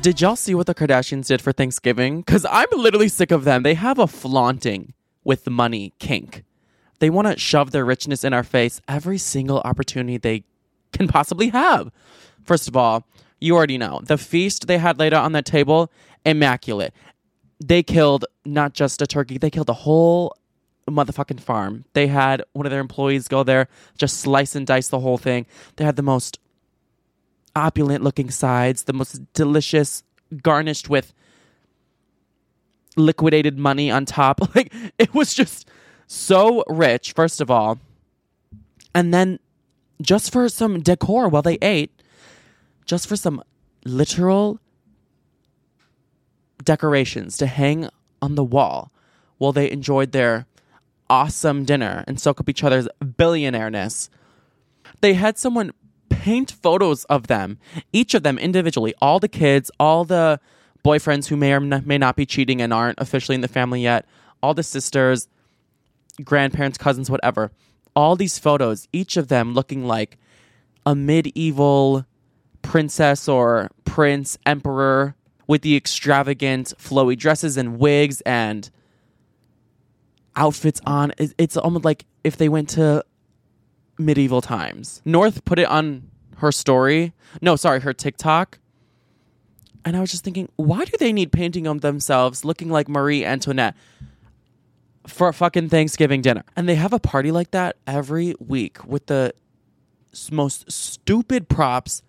[0.00, 2.20] Did y'all see what the Kardashians did for Thanksgiving?
[2.20, 3.64] Because I'm literally sick of them.
[3.64, 4.94] They have a flaunting
[5.24, 6.44] with money kink.
[7.00, 10.44] They want to shove their richness in our face every single opportunity they
[10.92, 11.90] can possibly have.
[12.44, 13.08] First of all,
[13.40, 15.90] you already know the feast they had laid out on that table,
[16.24, 16.94] immaculate.
[17.58, 20.36] They killed not just a turkey, they killed a whole
[20.88, 21.84] motherfucking farm.
[21.94, 23.68] They had one of their employees go there,
[23.98, 25.46] just slice and dice the whole thing.
[25.76, 26.38] They had the most
[27.58, 30.02] opulent looking sides, the most delicious,
[30.42, 31.12] garnished with
[32.96, 34.40] liquidated money on top.
[34.54, 35.68] Like it was just
[36.06, 37.78] so rich, first of all.
[38.94, 39.38] And then
[40.00, 41.90] just for some decor while they ate,
[42.86, 43.42] just for some
[43.84, 44.60] literal
[46.64, 47.88] decorations to hang
[48.20, 48.90] on the wall
[49.38, 50.46] while they enjoyed their
[51.10, 54.08] awesome dinner and soak up each other's billionaireness.
[55.00, 55.72] They had someone
[56.28, 57.58] paint photos of them,
[57.90, 60.38] each of them individually, all the kids, all the
[60.84, 64.04] boyfriends who may or may not be cheating and aren't officially in the family yet,
[64.42, 65.26] all the sisters,
[66.22, 67.50] grandparents, cousins, whatever.
[67.96, 70.18] All these photos, each of them looking like
[70.84, 72.04] a medieval
[72.60, 75.16] princess or prince, emperor
[75.46, 78.68] with the extravagant flowy dresses and wigs and
[80.36, 81.14] outfits on.
[81.16, 83.02] It's almost like if they went to
[83.96, 85.00] medieval times.
[85.06, 87.12] North put it on her story.
[87.40, 88.58] No, sorry, her TikTok.
[89.84, 93.24] And I was just thinking, why do they need painting of themselves looking like Marie
[93.24, 93.74] Antoinette
[95.06, 96.44] for a fucking Thanksgiving dinner?
[96.56, 99.32] And they have a party like that every week with the
[100.30, 102.02] most stupid props.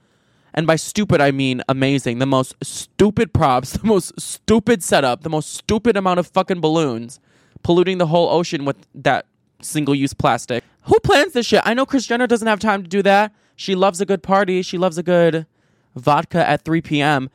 [0.54, 2.20] And by stupid, I mean amazing.
[2.20, 7.20] The most stupid props, the most stupid setup, the most stupid amount of fucking balloons,
[7.64, 9.26] polluting the whole ocean with that
[9.62, 10.64] single use plastic.
[10.84, 11.62] Who plans this shit?
[11.66, 13.34] I know Kris Jenner doesn't have time to do that.
[13.60, 14.62] She loves a good party.
[14.62, 15.46] She loves a good
[15.94, 17.30] vodka at 3 p.m.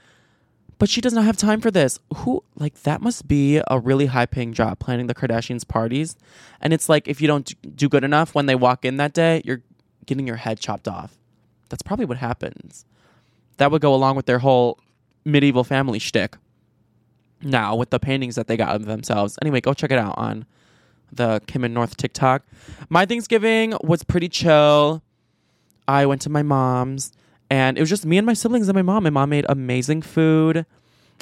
[0.79, 1.99] But she does not have time for this.
[2.17, 6.17] Who, like, that must be a really high paying job planning the Kardashians' parties.
[6.63, 9.43] And it's like, if you don't do good enough when they walk in that day,
[9.45, 9.61] you're
[10.07, 11.19] getting your head chopped off.
[11.69, 12.87] That's probably what happens.
[13.59, 14.81] That would go along with their whole
[15.27, 16.39] medieval family shtick.
[17.43, 19.39] Now, with the paintings that they got of themselves.
[19.43, 20.47] Anyway, go check it out on
[21.13, 22.47] the Kim and North TikTok.
[22.89, 25.03] My Thanksgiving was pretty chill.
[25.87, 27.13] I went to my mom's
[27.51, 29.05] and it was just me and my siblings and my mom.
[29.05, 30.67] My mom made amazing food.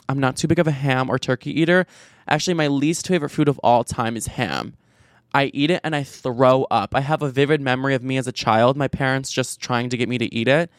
[0.08, 1.86] I'm not too big of a ham or turkey eater.
[2.28, 4.74] Actually, my least favorite food of all time is ham.
[5.34, 6.94] I eat it and I throw up.
[6.94, 9.96] I have a vivid memory of me as a child, my parents just trying to
[9.96, 10.70] get me to eat it.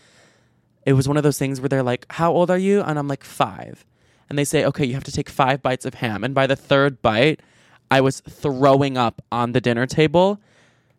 [0.86, 2.82] It was one of those things where they're like, How old are you?
[2.82, 3.86] And I'm like, Five.
[4.30, 6.24] And they say, Okay, you have to take five bites of ham.
[6.24, 7.42] And by the third bite,
[7.90, 10.40] I was throwing up on the dinner table.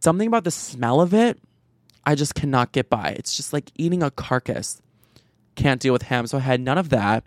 [0.00, 1.38] Something about the smell of it,
[2.06, 3.10] I just cannot get by.
[3.10, 4.80] It's just like eating a carcass.
[5.54, 6.26] Can't deal with ham.
[6.26, 7.24] So I had none of that.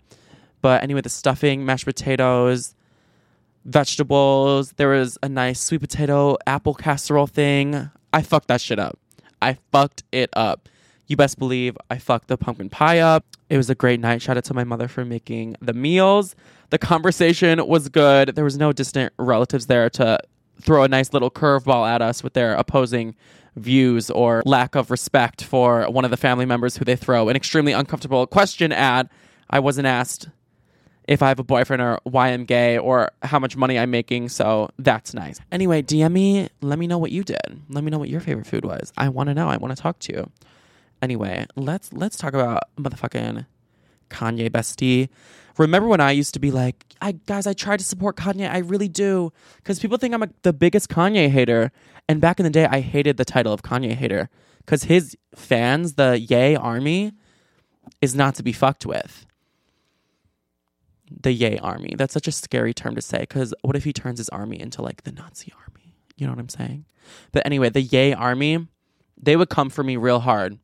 [0.60, 2.74] But anyway, the stuffing, mashed potatoes,
[3.64, 4.72] vegetables.
[4.72, 7.90] There was a nice sweet potato apple casserole thing.
[8.12, 8.98] I fucked that shit up.
[9.40, 10.68] I fucked it up.
[11.06, 13.24] You best believe I fucked the pumpkin pie up.
[13.48, 14.20] It was a great night.
[14.20, 16.34] Shout out to my mother for making the meals.
[16.70, 18.34] The conversation was good.
[18.34, 20.18] There was no distant relatives there to
[20.60, 23.14] throw a nice little curveball at us with their opposing
[23.58, 27.36] views or lack of respect for one of the family members who they throw an
[27.36, 29.10] extremely uncomfortable question at.
[29.50, 30.28] I wasn't asked
[31.08, 34.28] if I have a boyfriend or why I'm gay or how much money I'm making.
[34.28, 35.40] So that's nice.
[35.50, 36.48] Anyway, DM me.
[36.60, 37.62] Let me know what you did.
[37.68, 38.92] Let me know what your favorite food was.
[38.96, 39.48] I want to know.
[39.48, 40.30] I want to talk to you.
[41.00, 43.46] Anyway, let's let's talk about motherfucking
[44.08, 45.08] Kanye bestie.
[45.56, 48.50] Remember when I used to be like, I guys, I try to support Kanye.
[48.50, 51.72] I really do, because people think I'm a, the biggest Kanye hater.
[52.08, 55.94] And back in the day, I hated the title of Kanye hater because his fans,
[55.94, 57.12] the Yay Army,
[58.00, 59.26] is not to be fucked with
[61.10, 61.94] the Yay Army.
[61.96, 64.82] That's such a scary term to say because what if he turns his army into
[64.82, 65.94] like the Nazi army?
[66.16, 66.84] You know what I'm saying?
[67.32, 68.66] But anyway, the Yay Army,
[69.20, 70.58] they would come for me real hard,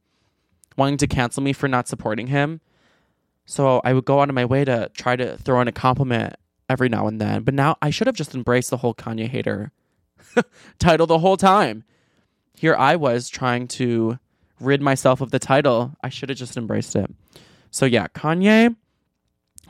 [0.77, 2.61] wanting to cancel me for not supporting him.
[3.47, 6.35] So I would go out of my way to try to throw in a compliment
[6.69, 7.43] every now and then.
[7.43, 9.73] But now I should have just embraced the whole Kanye hater
[10.79, 11.85] title the whole time.
[12.57, 14.19] Here I was trying to
[14.61, 15.95] rid myself of the title.
[16.03, 17.11] I should have just embraced it.
[17.71, 18.77] So yeah, Kanye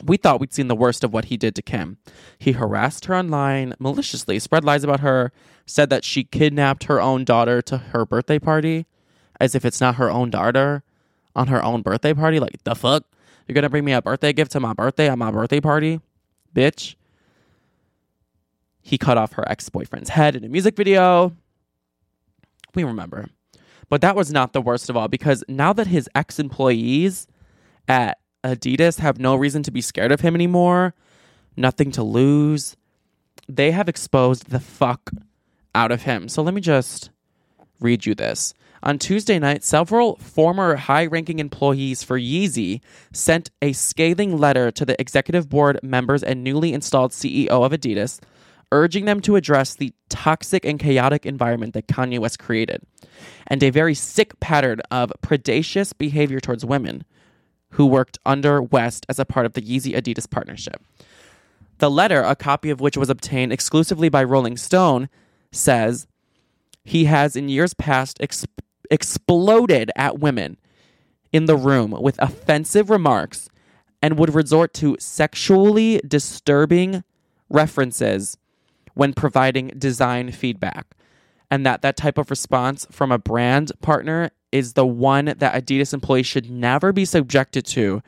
[0.03, 1.99] we thought we'd seen the worst of what he did to Kim.
[2.39, 5.33] He harassed her online maliciously, spread lies about her,
[5.67, 8.87] said that she kidnapped her own daughter to her birthday party,
[9.41, 10.83] as if it's not her own daughter
[11.37, 12.41] on her own birthday party.
[12.41, 13.05] Like, the fuck?
[13.47, 16.01] You're gonna bring me a birthday gift to my birthday on my birthday party?
[16.55, 16.95] Bitch.
[18.81, 21.35] He cut off her ex boyfriend's head in a music video.
[22.75, 23.29] We remember.
[23.89, 27.27] But that was not the worst of all because now that his ex employees
[27.89, 30.95] at Adidas have no reason to be scared of him anymore,
[31.57, 32.77] nothing to lose.
[33.49, 35.11] They have exposed the fuck
[35.75, 36.29] out of him.
[36.29, 37.11] So let me just
[37.81, 38.55] read you this.
[38.85, 42.83] On Tuesday night, several former high ranking employees for Yeezy
[43.15, 48.21] sent a scathing letter to the executive board members and newly installed CEO of Adidas,
[48.73, 52.83] urging them to address the toxic and chaotic environment that Kanye West created
[53.47, 57.05] and a very sick pattern of predacious behavior towards women
[57.71, 60.85] who worked under West as a part of the Yeezy Adidas partnership.
[61.79, 65.09] The letter, a copy of which was obtained exclusively by Rolling Stone,
[65.53, 66.07] says
[66.85, 68.45] he has in years past ex-
[68.91, 70.57] exploded at women
[71.33, 73.49] in the room with offensive remarks
[74.01, 77.03] and would resort to sexually disturbing
[77.49, 78.37] references
[78.95, 80.95] when providing design feedback.
[81.51, 85.93] And that that type of response from a brand partner is the one that Adidas
[85.93, 88.03] employees should never be subjected to,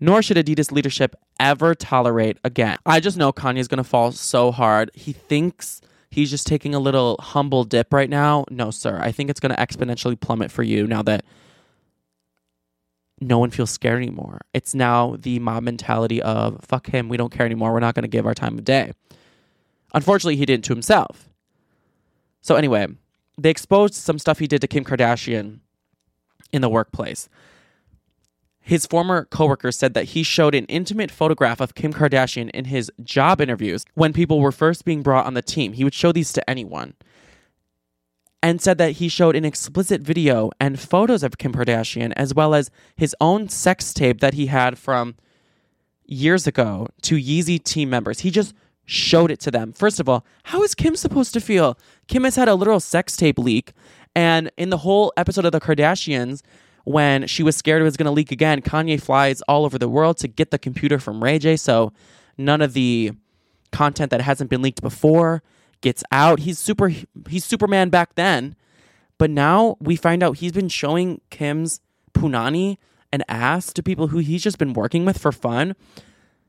[0.00, 2.78] nor should Adidas leadership ever tolerate again.
[2.86, 4.90] I just know Kanye's gonna fall so hard.
[4.94, 5.80] He thinks
[6.12, 8.44] he's just taking a little humble dip right now.
[8.50, 9.00] No, sir.
[9.02, 11.24] I think it's gonna exponentially plummet for you now that
[13.20, 14.42] no one feels scared anymore.
[14.52, 17.72] It's now the mob mentality of fuck him, we don't care anymore.
[17.72, 18.92] We're not gonna give our time of day.
[19.94, 21.30] Unfortunately, he did it to himself.
[22.42, 22.88] So anyway,
[23.38, 25.60] they exposed some stuff he did to Kim Kardashian
[26.52, 27.28] in the workplace.
[28.62, 32.90] His former coworker said that he showed an intimate photograph of Kim Kardashian in his
[33.02, 35.72] job interviews when people were first being brought on the team.
[35.72, 36.94] He would show these to anyone.
[38.40, 42.54] And said that he showed an explicit video and photos of Kim Kardashian, as well
[42.54, 45.16] as his own sex tape that he had from
[46.06, 48.20] years ago to Yeezy team members.
[48.20, 48.54] He just
[48.84, 49.72] showed it to them.
[49.72, 51.78] First of all, how is Kim supposed to feel?
[52.08, 53.72] Kim has had a literal sex tape leak.
[54.14, 56.42] And in the whole episode of The Kardashians,
[56.84, 59.88] when she was scared it was going to leak again, Kanye flies all over the
[59.88, 61.56] world to get the computer from Ray J.
[61.56, 61.92] So
[62.36, 63.12] none of the
[63.70, 65.42] content that hasn't been leaked before
[65.80, 66.40] gets out.
[66.40, 66.92] He's super
[67.28, 68.56] he's Superman back then.
[69.18, 71.80] But now we find out he's been showing Kim's
[72.12, 72.78] punani
[73.12, 75.74] and ass to people who he's just been working with for fun.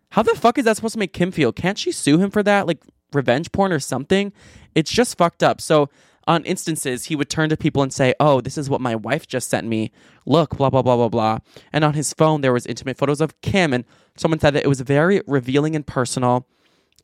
[0.09, 1.51] How the fuck is that supposed to make Kim feel?
[1.51, 2.65] Can't she sue him for that?
[2.65, 2.79] Like
[3.11, 4.31] revenge porn or something?
[4.73, 5.61] It's just fucked up.
[5.61, 5.89] So
[6.27, 9.27] on instances, he would turn to people and say, Oh, this is what my wife
[9.27, 9.91] just sent me.
[10.25, 11.39] Look, blah, blah, blah, blah, blah.
[11.71, 13.73] And on his phone, there was intimate photos of Kim.
[13.73, 16.47] And someone said that it was very revealing and personal.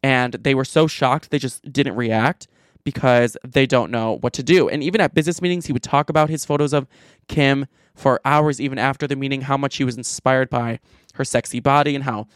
[0.02, 2.48] And they were so shocked, they just didn't react
[2.86, 4.70] because they don't know what to do.
[4.70, 6.88] And even at business meetings, he would talk about his photos of
[7.28, 10.80] Kim for hours, even after the meeting, how much he was inspired by
[11.16, 12.28] her sexy body and how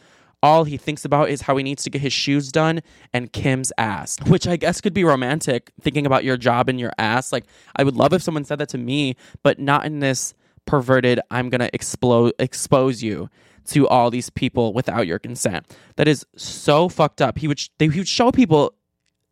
[0.43, 2.81] all he thinks about is how he needs to get his shoes done
[3.13, 6.91] and Kim's ass, which I guess could be romantic, thinking about your job and your
[6.97, 7.31] ass.
[7.31, 7.45] Like,
[7.77, 10.33] I would love if someone said that to me, but not in this
[10.65, 13.29] perverted, I'm going to explode, expose you
[13.67, 15.75] to all these people without your consent.
[15.95, 17.37] That is so fucked up.
[17.37, 18.73] He would, sh- they, he would show people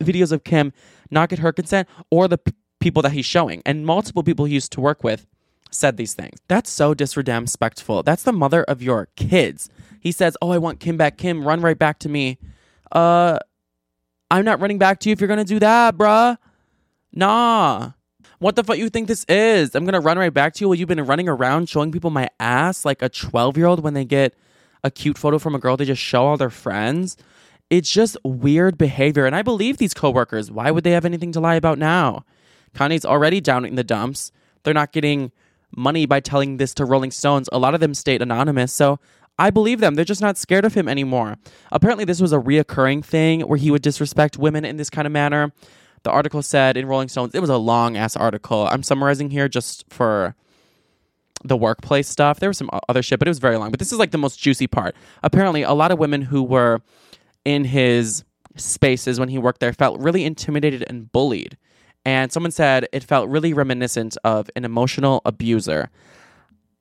[0.01, 0.72] videos of Kim
[1.09, 3.62] not get her consent or the p- people that he's showing.
[3.66, 5.28] And multiple people he used to work with
[5.72, 6.38] said these things.
[6.47, 8.03] That's so disrespectful.
[8.03, 9.69] That's the mother of your kids.
[9.99, 11.17] He says, "Oh, I want Kim back.
[11.17, 12.38] Kim, run right back to me."
[12.91, 13.39] Uh,
[14.30, 16.38] I'm not running back to you if you're gonna do that, bruh.
[17.13, 17.91] Nah.
[18.39, 19.76] What the fuck you think this is?
[19.76, 22.30] I'm gonna run right back to you while you've been running around showing people my
[22.39, 24.34] ass like a 12 year old when they get
[24.84, 27.17] a cute photo from a girl they just show all their friends.
[27.69, 30.51] It's just weird behavior, and I believe these coworkers.
[30.51, 32.26] Why would they have anything to lie about now?
[32.76, 34.32] Kanye's already down in the dumps.
[34.63, 35.32] They're not getting
[35.76, 37.49] money by telling this to Rolling Stones.
[37.51, 38.99] A lot of them stayed anonymous, so
[39.39, 39.95] I believe them.
[39.95, 41.38] They're just not scared of him anymore.
[41.72, 45.11] Apparently, this was a reoccurring thing where he would disrespect women in this kind of
[45.11, 45.51] manner.
[46.03, 48.67] The article said in Rolling Stones, it was a long ass article.
[48.72, 50.36] I'm summarizing here just for
[51.43, 52.39] the workplace stuff.
[52.39, 53.72] There was some other shit, but it was very long.
[53.72, 54.95] But this is like the most juicy part.
[55.24, 56.82] Apparently, a lot of women who were
[57.45, 58.24] in his
[58.57, 61.57] spaces when he worked there felt really intimidated and bullied.
[62.06, 65.89] And someone said it felt really reminiscent of an emotional abuser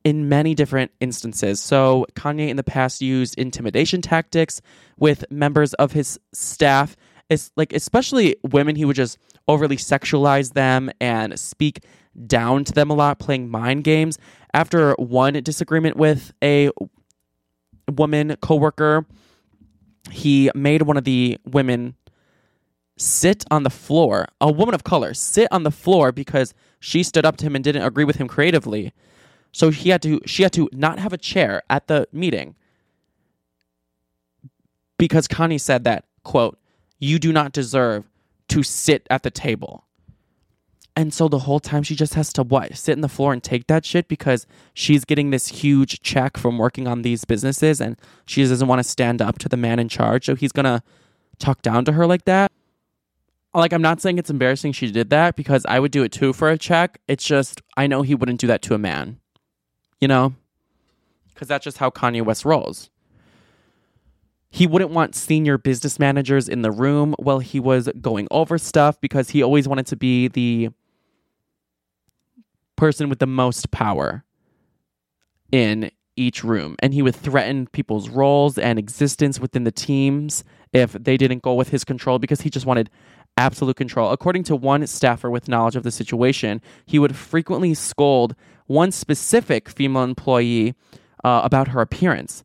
[0.04, 1.60] in many different instances.
[1.60, 4.60] So, Kanye in the past used intimidation tactics
[4.98, 6.96] with members of his staff.
[7.28, 11.84] It's like, especially women, he would just overly sexualize them and speak
[12.26, 14.18] down to them a lot, playing mind games.
[14.54, 16.70] After one disagreement with a
[17.88, 19.06] woman coworker,
[20.10, 21.94] he made one of the women
[23.00, 27.24] sit on the floor, a woman of color, sit on the floor because she stood
[27.24, 28.92] up to him and didn't agree with him creatively.
[29.52, 32.54] So he had to she had to not have a chair at the meeting
[34.98, 36.58] because Kanye said that, quote,
[36.98, 38.04] you do not deserve
[38.48, 39.86] to sit at the table.
[40.94, 42.76] And so the whole time she just has to what?
[42.76, 46.58] Sit in the floor and take that shit because she's getting this huge check from
[46.58, 47.96] working on these businesses and
[48.26, 50.26] she doesn't want to stand up to the man in charge.
[50.26, 50.82] So he's going to
[51.38, 52.52] talk down to her like that.
[53.52, 56.32] Like I'm not saying it's embarrassing she did that because I would do it too
[56.32, 57.00] for a check.
[57.08, 59.18] It's just I know he wouldn't do that to a man.
[60.00, 60.34] You know?
[61.34, 62.90] Cuz that's just how Kanye West rolls.
[64.50, 69.00] He wouldn't want senior business managers in the room while he was going over stuff
[69.00, 70.70] because he always wanted to be the
[72.76, 74.24] person with the most power
[75.52, 76.76] in each room.
[76.80, 81.54] And he would threaten people's roles and existence within the teams if they didn't go
[81.54, 82.90] with his control because he just wanted
[83.40, 84.12] absolute control.
[84.12, 88.36] According to one staffer with knowledge of the situation, he would frequently scold
[88.66, 90.74] one specific female employee
[91.24, 92.44] uh, about her appearance.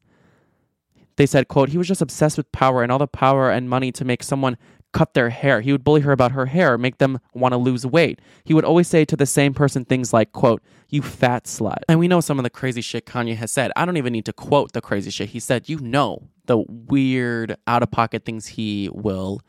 [1.18, 3.92] They said, quote, he was just obsessed with power and all the power and money
[3.94, 4.58] to make someone
[4.92, 5.62] cut their hair.
[5.62, 8.20] He would bully her about her hair, make them want to lose weight.
[8.46, 11.80] He would always say to the same person things like, quote, you fat slut.
[11.90, 13.72] And we know some of the crazy shit Kanye has said.
[13.76, 15.68] I don't even need to quote the crazy shit he said.
[15.68, 19.42] You know the weird out of pocket things he will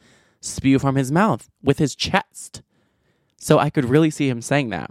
[0.47, 2.63] spew from his mouth with his chest.
[3.39, 4.91] So I could really see him saying that.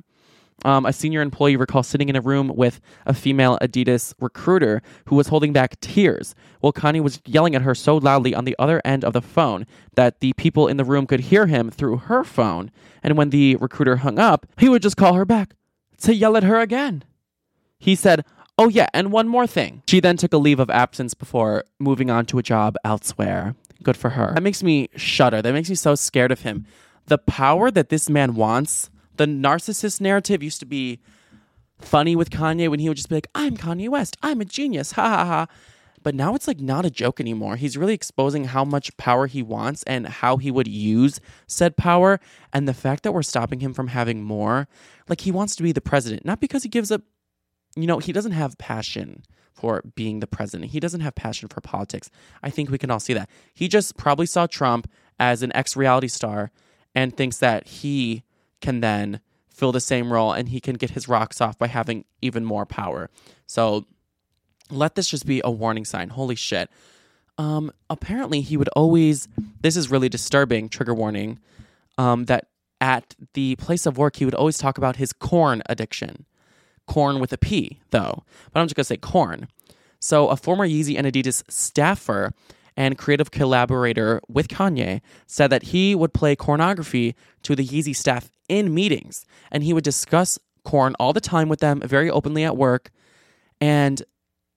[0.64, 5.16] Um, a senior employee recalls sitting in a room with a female Adidas recruiter who
[5.16, 8.82] was holding back tears while Kanye was yelling at her so loudly on the other
[8.86, 12.24] end of the phone that the people in the room could hear him through her
[12.24, 12.72] phone.
[13.03, 15.56] And when the recruiter hung up, he would just call her back
[16.01, 17.03] to yell at her again.
[17.78, 18.24] He said,
[18.58, 19.84] Oh, yeah, and one more thing.
[19.88, 23.56] She then took a leave of absence before moving on to a job elsewhere.
[23.84, 24.32] Good for her.
[24.34, 25.42] That makes me shudder.
[25.42, 26.66] That makes me so scared of him.
[27.08, 31.00] The power that this man wants the narcissist narrative used to be
[31.80, 34.18] funny with Kanye when he would just be like, I'm Kanye West.
[34.22, 34.92] I'm a genius.
[34.96, 35.48] Ha ha ha.
[36.04, 37.56] But now it's like not a joke anymore.
[37.56, 42.20] He's really exposing how much power he wants and how he would use said power.
[42.54, 44.68] And the fact that we're stopping him from having more,
[45.10, 47.02] like he wants to be the president, not because he gives up,
[47.76, 49.24] you know, he doesn't have passion
[49.54, 50.72] for being the president.
[50.72, 52.10] He doesn't have passion for politics.
[52.44, 53.30] I think we can all see that.
[53.54, 56.52] He just probably saw Trump as an ex reality star
[56.94, 58.24] and thinks that he
[58.62, 62.04] can then fill the same role and he can get his rocks off by having
[62.22, 63.10] even more power.
[63.48, 63.86] So
[64.70, 66.10] let this just be a warning sign.
[66.10, 66.70] Holy shit.
[67.38, 69.28] Um, apparently he would always
[69.62, 71.40] this is really disturbing, trigger warning,
[71.98, 72.48] um, that
[72.82, 76.26] at the place of work he would always talk about his corn addiction.
[76.88, 78.24] Corn with a P, though.
[78.52, 79.48] But I'm just gonna say corn.
[80.00, 82.34] So a former Yeezy and Adidas staffer
[82.78, 88.30] and creative collaborator with Kanye, said that he would play cornography to the Yeezy staff
[88.50, 92.58] in meetings and he would discuss corn all the time with them very openly at
[92.58, 92.92] work.
[93.62, 94.04] And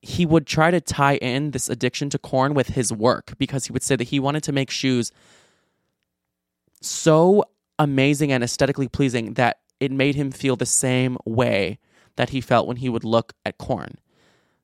[0.02, 3.72] he would try to tie in this addiction to corn with his work because he
[3.72, 5.12] would say that he wanted to make shoes
[6.80, 7.44] so
[7.78, 11.78] amazing and aesthetically pleasing that it made him feel the same way
[12.18, 13.94] that he felt when he would look at corn.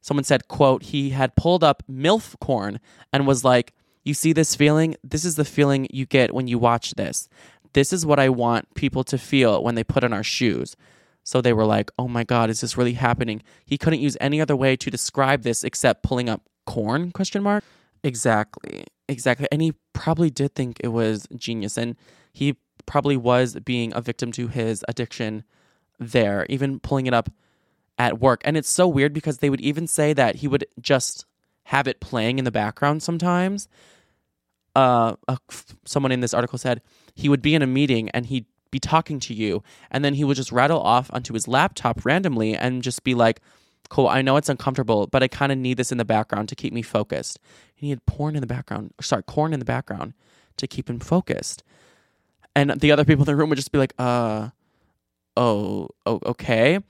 [0.02, 2.80] Someone said quote he had pulled up milf corn
[3.12, 4.96] and was like you see this feeling?
[5.02, 7.26] This is the feeling you get when you watch this.
[7.72, 10.76] This is what i want people to feel when they put on our shoes.
[11.22, 13.40] So they were like oh my god is this really happening?
[13.64, 17.62] He couldn't use any other way to describe this except pulling up corn question mark?
[18.02, 18.84] Exactly.
[19.08, 19.46] Exactly.
[19.52, 21.78] And he probably did think it was genius.
[21.78, 21.96] And
[22.32, 25.44] he probably was being a victim to his addiction
[25.98, 27.30] there even pulling it up
[27.98, 28.42] at work.
[28.44, 31.26] And it's so weird because they would even say that he would just
[31.64, 33.68] have it playing in the background sometimes.
[34.76, 35.36] Uh, uh,
[35.84, 36.82] someone in this article said
[37.14, 40.24] he would be in a meeting and he'd be talking to you, and then he
[40.24, 43.40] would just rattle off onto his laptop randomly and just be like,
[43.88, 46.56] Cool, I know it's uncomfortable, but I kind of need this in the background to
[46.56, 47.38] keep me focused.
[47.76, 50.14] And he had porn in the background, sorry, corn in the background
[50.56, 51.62] to keep him focused.
[52.56, 54.48] And the other people in the room would just be like, uh,
[55.36, 56.80] oh, oh okay.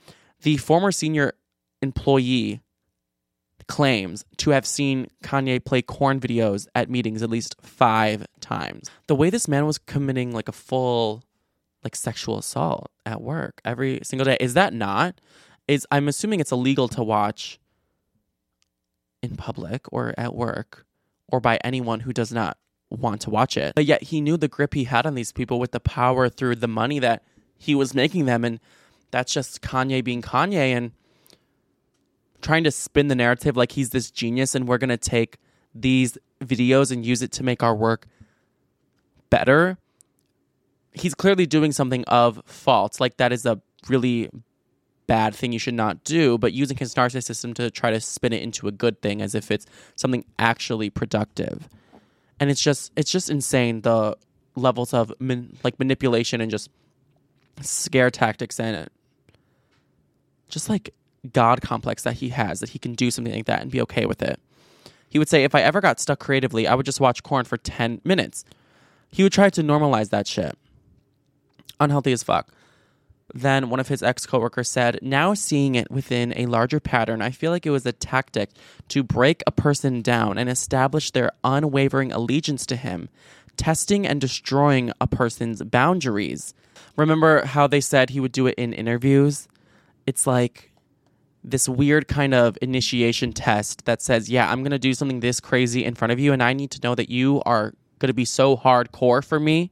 [0.45, 1.33] The former senior
[1.81, 2.61] employee
[3.67, 8.91] claims to have seen Kanye play corn videos at meetings at least five times.
[9.07, 11.25] The way this man was committing like a full
[11.83, 14.37] like sexual assault at work every single day.
[14.39, 15.19] Is that not?
[15.67, 17.59] Is I'm assuming it's illegal to watch
[19.23, 20.85] in public or at work
[21.33, 22.59] or by anyone who does not
[22.91, 23.75] want to watch it.
[23.75, 26.57] But yet he knew the grip he had on these people with the power through
[26.57, 27.23] the money that
[27.57, 28.61] he was making them and
[29.15, 30.91] that's just Kanye being Kanye and
[32.43, 35.39] trying to spin the narrative like he's this genius and we're going to take
[35.73, 38.09] these videos and use it to make our work
[39.31, 39.79] better.
[40.95, 42.99] He's clearly doing something of fault.
[42.99, 44.31] Like that is a really
[45.07, 48.43] bad thing you should not do, but using his narcissism to try to spin it
[48.43, 51.69] into a good thing as if it's something actually productive.
[52.41, 54.17] And it's just it's just insane the
[54.57, 56.69] levels of man, like manipulation and just
[57.61, 58.89] scare tactics and
[60.49, 60.95] just like
[61.33, 64.07] God complex that he has that he can do something like that and be okay
[64.07, 64.39] with it.
[65.09, 67.57] He would say, if I ever got stuck creatively, I would just watch corn for
[67.57, 68.45] 10 minutes.
[69.11, 70.59] He would try to normalize that shit.
[71.79, 72.49] Unhealthy as fuck.
[73.33, 77.31] Then one of his ex coworkers said, Now seeing it within a larger pattern, I
[77.31, 78.51] feel like it was a tactic
[78.89, 83.09] to break a person down and establish their unwavering allegiance to him,
[83.57, 86.55] testing and destroying a person's boundaries.
[86.97, 89.49] Remember how they said he would do it in interviews?
[90.07, 90.71] It's like
[91.43, 95.41] this weird kind of initiation test that says, Yeah, I'm going to do something this
[95.41, 98.15] crazy in front of you, and I need to know that you are going to
[98.15, 99.71] be so hardcore for me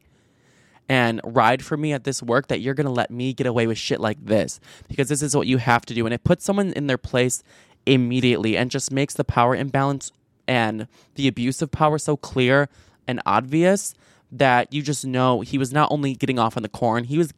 [0.89, 3.67] and ride for me at this work that you're going to let me get away
[3.67, 6.07] with shit like this because this is what you have to do.
[6.07, 7.43] And it puts someone in their place
[7.87, 10.13] immediately and just makes the power imbalance
[10.47, 12.69] and the abuse of power so clear
[13.07, 13.95] and obvious
[14.31, 17.33] that you just know he was not only getting off on the corn, he was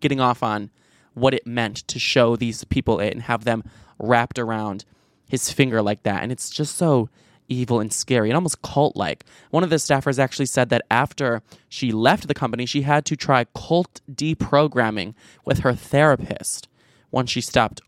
[0.00, 0.70] getting off on
[1.14, 3.64] what it meant to show these people it and have them
[3.98, 4.84] wrapped around
[5.28, 6.22] his finger like that.
[6.22, 7.08] And it's just so
[7.48, 9.24] evil and scary and almost cult like.
[9.50, 13.16] One of the staffers actually said that after she left the company, she had to
[13.16, 16.68] try cult deprogramming with her therapist
[17.10, 17.80] once she stopped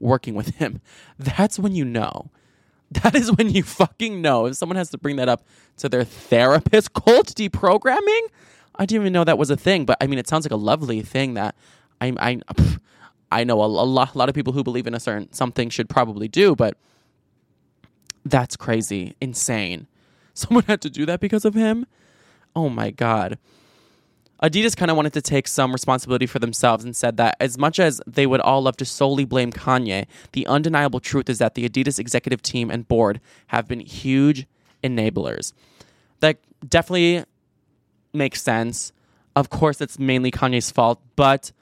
[0.00, 0.80] working with him.
[1.18, 2.30] That's when you know.
[2.90, 4.46] That is when you fucking know.
[4.46, 5.44] If someone has to bring that up
[5.78, 8.26] to their therapist, cult deprogramming?
[8.76, 10.56] I didn't even know that was a thing, but I mean, it sounds like a
[10.56, 11.54] lovely thing that
[12.04, 12.40] I, I,
[13.32, 15.70] I know a, a, lot, a lot of people who believe in a certain something
[15.70, 16.76] should probably do, but
[18.24, 19.86] that's crazy, insane.
[20.34, 21.86] Someone had to do that because of him?
[22.56, 23.38] Oh my God.
[24.42, 27.78] Adidas kind of wanted to take some responsibility for themselves and said that as much
[27.78, 31.68] as they would all love to solely blame Kanye, the undeniable truth is that the
[31.68, 34.46] Adidas executive team and board have been huge
[34.82, 35.52] enablers.
[36.20, 36.38] That
[36.68, 37.24] definitely
[38.12, 38.92] makes sense.
[39.34, 41.52] Of course, it's mainly Kanye's fault, but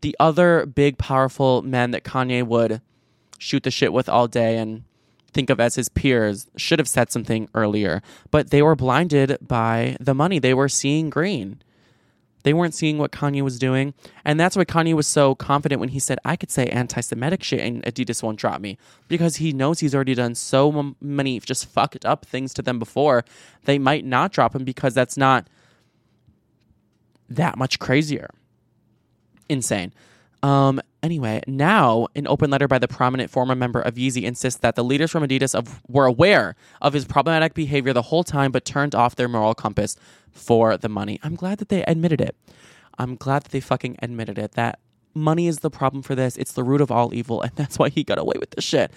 [0.00, 2.80] the other big, powerful men that Kanye would
[3.38, 4.84] shoot the shit with all day and
[5.32, 9.96] think of as his peers should have said something earlier, but they were blinded by
[10.00, 10.38] the money.
[10.38, 11.60] They were seeing green.
[12.44, 13.94] They weren't seeing what Kanye was doing.
[14.24, 17.42] And that's why Kanye was so confident when he said, I could say anti Semitic
[17.42, 18.78] shit and Adidas won't drop me.
[19.08, 23.24] Because he knows he's already done so many just fucked up things to them before.
[23.64, 25.48] They might not drop him because that's not
[27.30, 28.28] that much crazier.
[29.48, 29.92] Insane.
[30.42, 34.76] Um, anyway, now an open letter by the prominent former member of Yeezy insists that
[34.76, 38.66] the leaders from Adidas of, were aware of his problematic behavior the whole time, but
[38.66, 39.96] turned off their moral compass
[40.30, 41.18] for the money.
[41.22, 42.36] I'm glad that they admitted it.
[42.98, 44.52] I'm glad that they fucking admitted it.
[44.52, 44.80] That
[45.14, 46.36] money is the problem for this.
[46.36, 48.92] It's the root of all evil, and that's why he got away with this shit.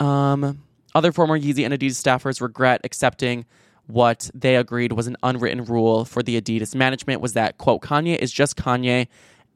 [0.00, 0.62] Um,
[0.94, 3.46] other former Yeezy and Adidas staffers regret accepting
[3.86, 8.18] what they agreed was an unwritten rule for the Adidas management was that quote Kanye
[8.18, 9.08] is just Kanye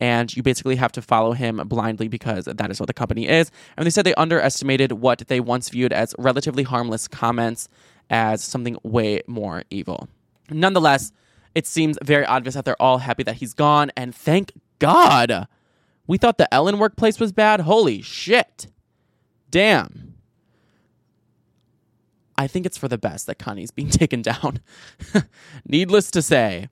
[0.02, 3.52] and you basically have to follow him blindly because that is what the company is.
[3.76, 7.68] And they said they underestimated what they once viewed as relatively harmless comments
[8.10, 10.08] as something way more evil.
[10.50, 11.12] Nonetheless,
[11.54, 14.50] it seems very obvious that they're all happy that he's gone, and thank
[14.80, 15.46] God.
[16.08, 17.60] We thought the Ellen workplace was bad.
[17.60, 18.66] Holy shit.
[19.52, 20.14] Damn.
[22.36, 24.58] I think it's for the best that Kanye's being taken down.
[25.64, 26.70] Needless to say,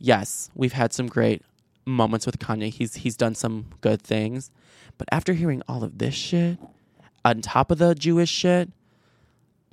[0.00, 1.42] yes, we've had some great
[1.84, 2.70] moments with Kanye.
[2.72, 4.50] He's he's done some good things.
[4.98, 6.58] But after hearing all of this shit,
[7.24, 8.70] on top of the Jewish shit,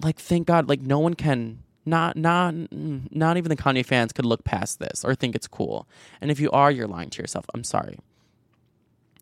[0.01, 4.26] like thank God, like no one can not not not even the Kanye fans could
[4.26, 5.88] look past this or think it's cool.
[6.22, 7.45] And if you are, you're lying to yourself.
[7.53, 7.97] I'm sorry.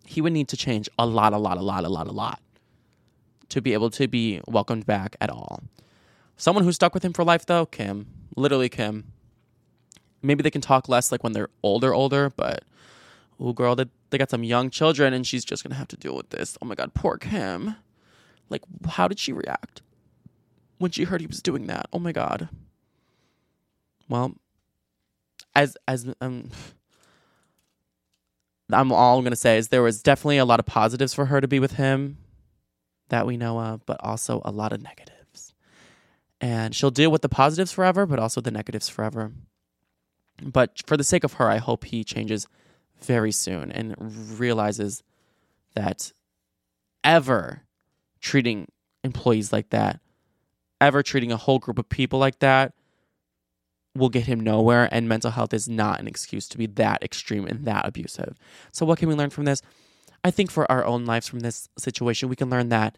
[0.06, 2.40] He would need to change a lot, a lot, a lot, a lot, a lot
[3.50, 5.64] to be able to be welcomed back at all.
[6.36, 8.08] Someone who stuck with him for life though, Kim.
[8.36, 9.06] Literally Kim.
[10.22, 12.64] Maybe they can talk less like when they're older, older, but
[13.40, 16.16] oh girl, they, they got some young children and she's just gonna have to deal
[16.16, 16.58] with this.
[16.62, 17.76] Oh my god, poor Kim.
[18.50, 19.82] Like, how did she react
[20.78, 21.88] when she heard he was doing that?
[21.92, 22.50] Oh my god.
[24.10, 24.36] Well,
[25.56, 26.50] as as um
[28.72, 31.42] I'm all I'm gonna say is there was definitely a lot of positives for her
[31.42, 32.18] to be with him
[33.10, 35.54] that we know of, but also a lot of negatives.
[36.42, 39.32] And she'll deal with the positives forever, but also the negatives forever.
[40.44, 42.48] But for the sake of her, I hope he changes
[43.02, 43.96] very soon and
[44.40, 45.04] realizes
[45.76, 46.12] that
[47.04, 47.64] ever
[48.22, 48.68] treating
[49.04, 50.00] employees like that,
[50.82, 52.74] ever treating a whole group of people like that,
[53.96, 54.88] will get him nowhere.
[54.92, 58.38] And mental health is not an excuse to be that extreme and that abusive.
[58.72, 59.62] So, what can we learn from this?
[60.24, 62.98] I think for our own lives from this situation, we can learn that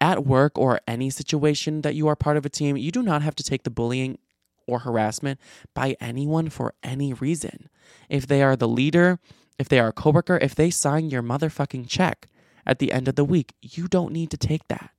[0.00, 3.22] at work or any situation that you are part of a team, you do not
[3.22, 4.18] have to take the bullying
[4.66, 5.38] or harassment
[5.74, 7.68] by anyone for any reason.
[8.08, 9.18] If they are the leader,
[9.60, 12.26] if they are a coworker, if they sign your motherfucking check
[12.64, 14.90] at the end of the week, you don't need to take that.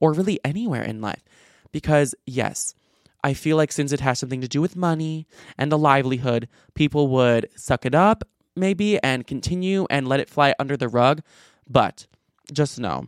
[0.00, 1.22] Or really anywhere in life.
[1.70, 2.74] Because, yes,
[3.22, 7.06] I feel like since it has something to do with money and a livelihood, people
[7.08, 8.24] would suck it up
[8.56, 11.22] maybe and continue and let it fly under the rug.
[11.70, 12.08] But
[12.52, 13.06] just know,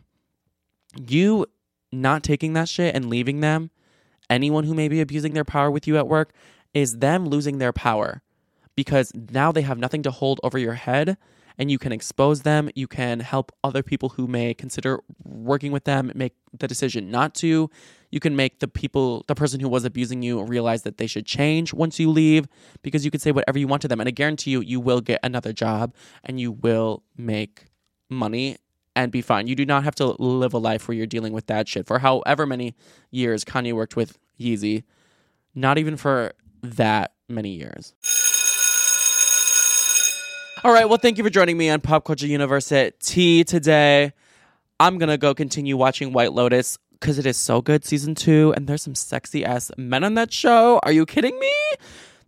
[0.95, 1.45] you
[1.91, 3.69] not taking that shit and leaving them,
[4.29, 6.31] anyone who may be abusing their power with you at work,
[6.73, 8.21] is them losing their power
[8.75, 11.17] because now they have nothing to hold over your head
[11.57, 12.69] and you can expose them.
[12.75, 17.33] You can help other people who may consider working with them make the decision not
[17.35, 17.69] to.
[18.11, 21.25] You can make the people, the person who was abusing you, realize that they should
[21.25, 22.47] change once you leave
[22.81, 23.99] because you can say whatever you want to them.
[23.99, 27.65] And I guarantee you, you will get another job and you will make
[28.09, 28.57] money
[28.95, 29.47] and be fine.
[29.47, 31.99] You do not have to live a life where you're dealing with that shit for
[31.99, 32.75] however many
[33.11, 34.83] years Kanye worked with Yeezy.
[35.53, 37.93] Not even for that many years.
[40.65, 44.13] All right, well, thank you for joining me on Pop Culture University today.
[44.79, 48.65] I'm gonna go continue watching White Lotus because it is so good, season two, and
[48.65, 50.79] there's some sexy ass men on that show.
[50.81, 51.51] Are you kidding me?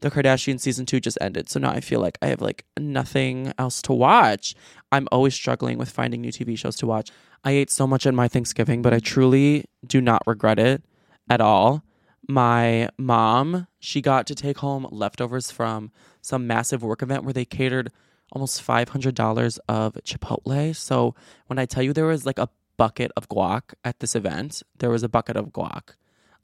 [0.01, 3.53] The Kardashian season two just ended, so now I feel like I have like nothing
[3.57, 4.53] else to watch.
[4.91, 7.09] I'm always struggling with finding new TV shows to watch.
[7.43, 10.83] I ate so much at my Thanksgiving, but I truly do not regret it
[11.27, 11.81] at all.
[12.27, 17.43] My mom, she got to take home leftovers from some massive work event where they
[17.43, 17.91] catered
[18.31, 20.75] almost $500 of Chipotle.
[20.75, 21.15] So
[21.47, 24.89] when I tell you there was like a bucket of guac at this event, there
[24.89, 25.95] was a bucket of guac.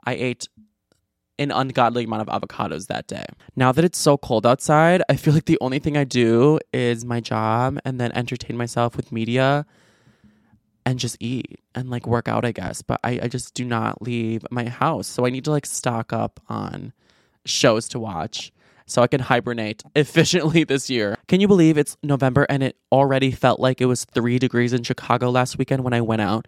[0.03, 0.47] I ate
[1.39, 3.25] an ungodly amount of avocados that day.
[3.55, 7.05] Now that it's so cold outside, I feel like the only thing I do is
[7.05, 9.65] my job and then entertain myself with media
[10.85, 12.81] and just eat and like work out, I guess.
[12.81, 15.07] But I, I just do not leave my house.
[15.07, 16.93] So I need to like stock up on
[17.45, 18.51] shows to watch
[18.85, 21.17] so I can hibernate efficiently this year.
[21.27, 24.83] Can you believe it's November and it already felt like it was three degrees in
[24.83, 26.47] Chicago last weekend when I went out?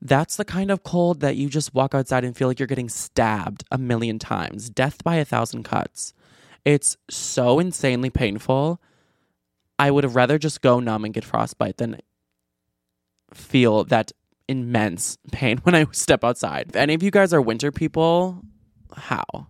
[0.00, 2.88] That's the kind of cold that you just walk outside and feel like you're getting
[2.88, 4.68] stabbed a million times.
[4.68, 6.12] Death by a thousand cuts.
[6.64, 8.80] It's so insanely painful.
[9.78, 12.00] I would have rather just go numb and get frostbite than
[13.32, 14.12] feel that
[14.48, 16.70] immense pain when I step outside.
[16.70, 18.42] If any of you guys are winter people,
[18.94, 19.48] how?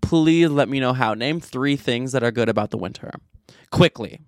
[0.00, 1.14] Please let me know how.
[1.14, 3.12] Name three things that are good about the winter.
[3.70, 4.20] Quickly.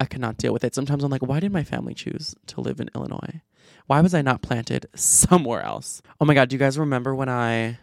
[0.00, 0.74] I cannot deal with it.
[0.74, 3.42] Sometimes I'm like, why did my family choose to live in Illinois?
[3.86, 6.00] Why was I not planted somewhere else?
[6.20, 7.78] Oh my God, do you guys remember when I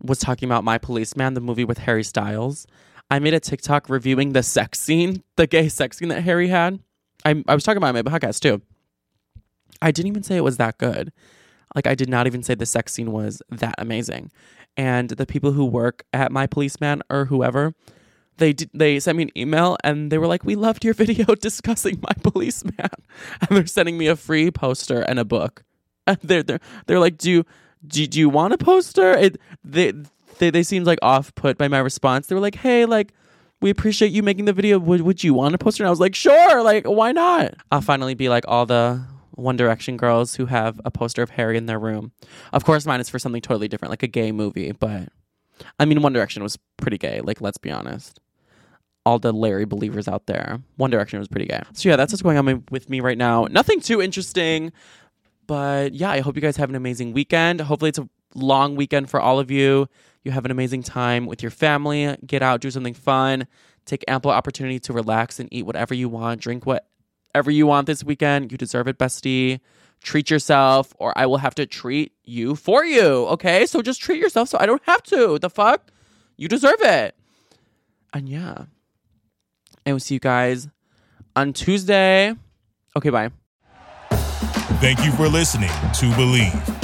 [0.00, 2.66] was talking about My Policeman, the movie with Harry Styles?
[3.10, 6.80] I made a TikTok reviewing the sex scene, the gay sex scene that Harry had.
[7.24, 8.62] I, I was talking about it in my podcast too.
[9.82, 11.12] I didn't even say it was that good.
[11.74, 14.30] Like, I did not even say the sex scene was that amazing.
[14.76, 17.74] And the people who work at My Policeman or whoever,
[18.38, 21.34] they did, they sent me an email and they were like, "We loved your video
[21.34, 22.74] discussing My Policeman,"
[23.40, 25.62] and they're sending me a free poster and a book.
[26.06, 27.44] And they're they're they're like, "Do
[27.86, 29.94] do, do you want a poster?" It they
[30.38, 32.26] they they seemed like off put by my response.
[32.26, 33.12] They were like, "Hey, like."
[33.60, 34.78] We appreciate you making the video.
[34.78, 35.82] Would, would you want a poster?
[35.82, 36.62] And I was like, sure.
[36.62, 37.54] Like, why not?
[37.70, 39.02] I'll finally be like all the
[39.34, 42.12] One Direction girls who have a poster of Harry in their room.
[42.52, 44.72] Of course, mine is for something totally different, like a gay movie.
[44.72, 45.08] But
[45.78, 47.20] I mean, One Direction was pretty gay.
[47.20, 48.20] Like, let's be honest.
[49.06, 51.62] All the Larry believers out there, One Direction was pretty gay.
[51.74, 53.46] So yeah, that's what's going on with me right now.
[53.50, 54.72] Nothing too interesting,
[55.46, 57.60] but yeah, I hope you guys have an amazing weekend.
[57.60, 59.88] Hopefully, it's a long weekend for all of you.
[60.22, 62.16] You have an amazing time with your family.
[62.26, 63.46] Get out, do something fun.
[63.84, 66.40] Take ample opportunity to relax and eat whatever you want.
[66.40, 66.64] Drink
[67.34, 68.52] whatever you want this weekend.
[68.52, 69.58] You deserve it, bestie.
[70.00, 73.26] Treat yourself, or I will have to treat you for you.
[73.26, 75.38] Okay, so just treat yourself so I don't have to.
[75.40, 75.90] The fuck?
[76.36, 77.16] You deserve it.
[78.12, 78.66] And yeah,
[79.84, 80.68] and we'll see you guys
[81.34, 82.34] on Tuesday.
[82.96, 83.30] Okay, bye.
[84.80, 86.83] Thank you for listening to Bleav.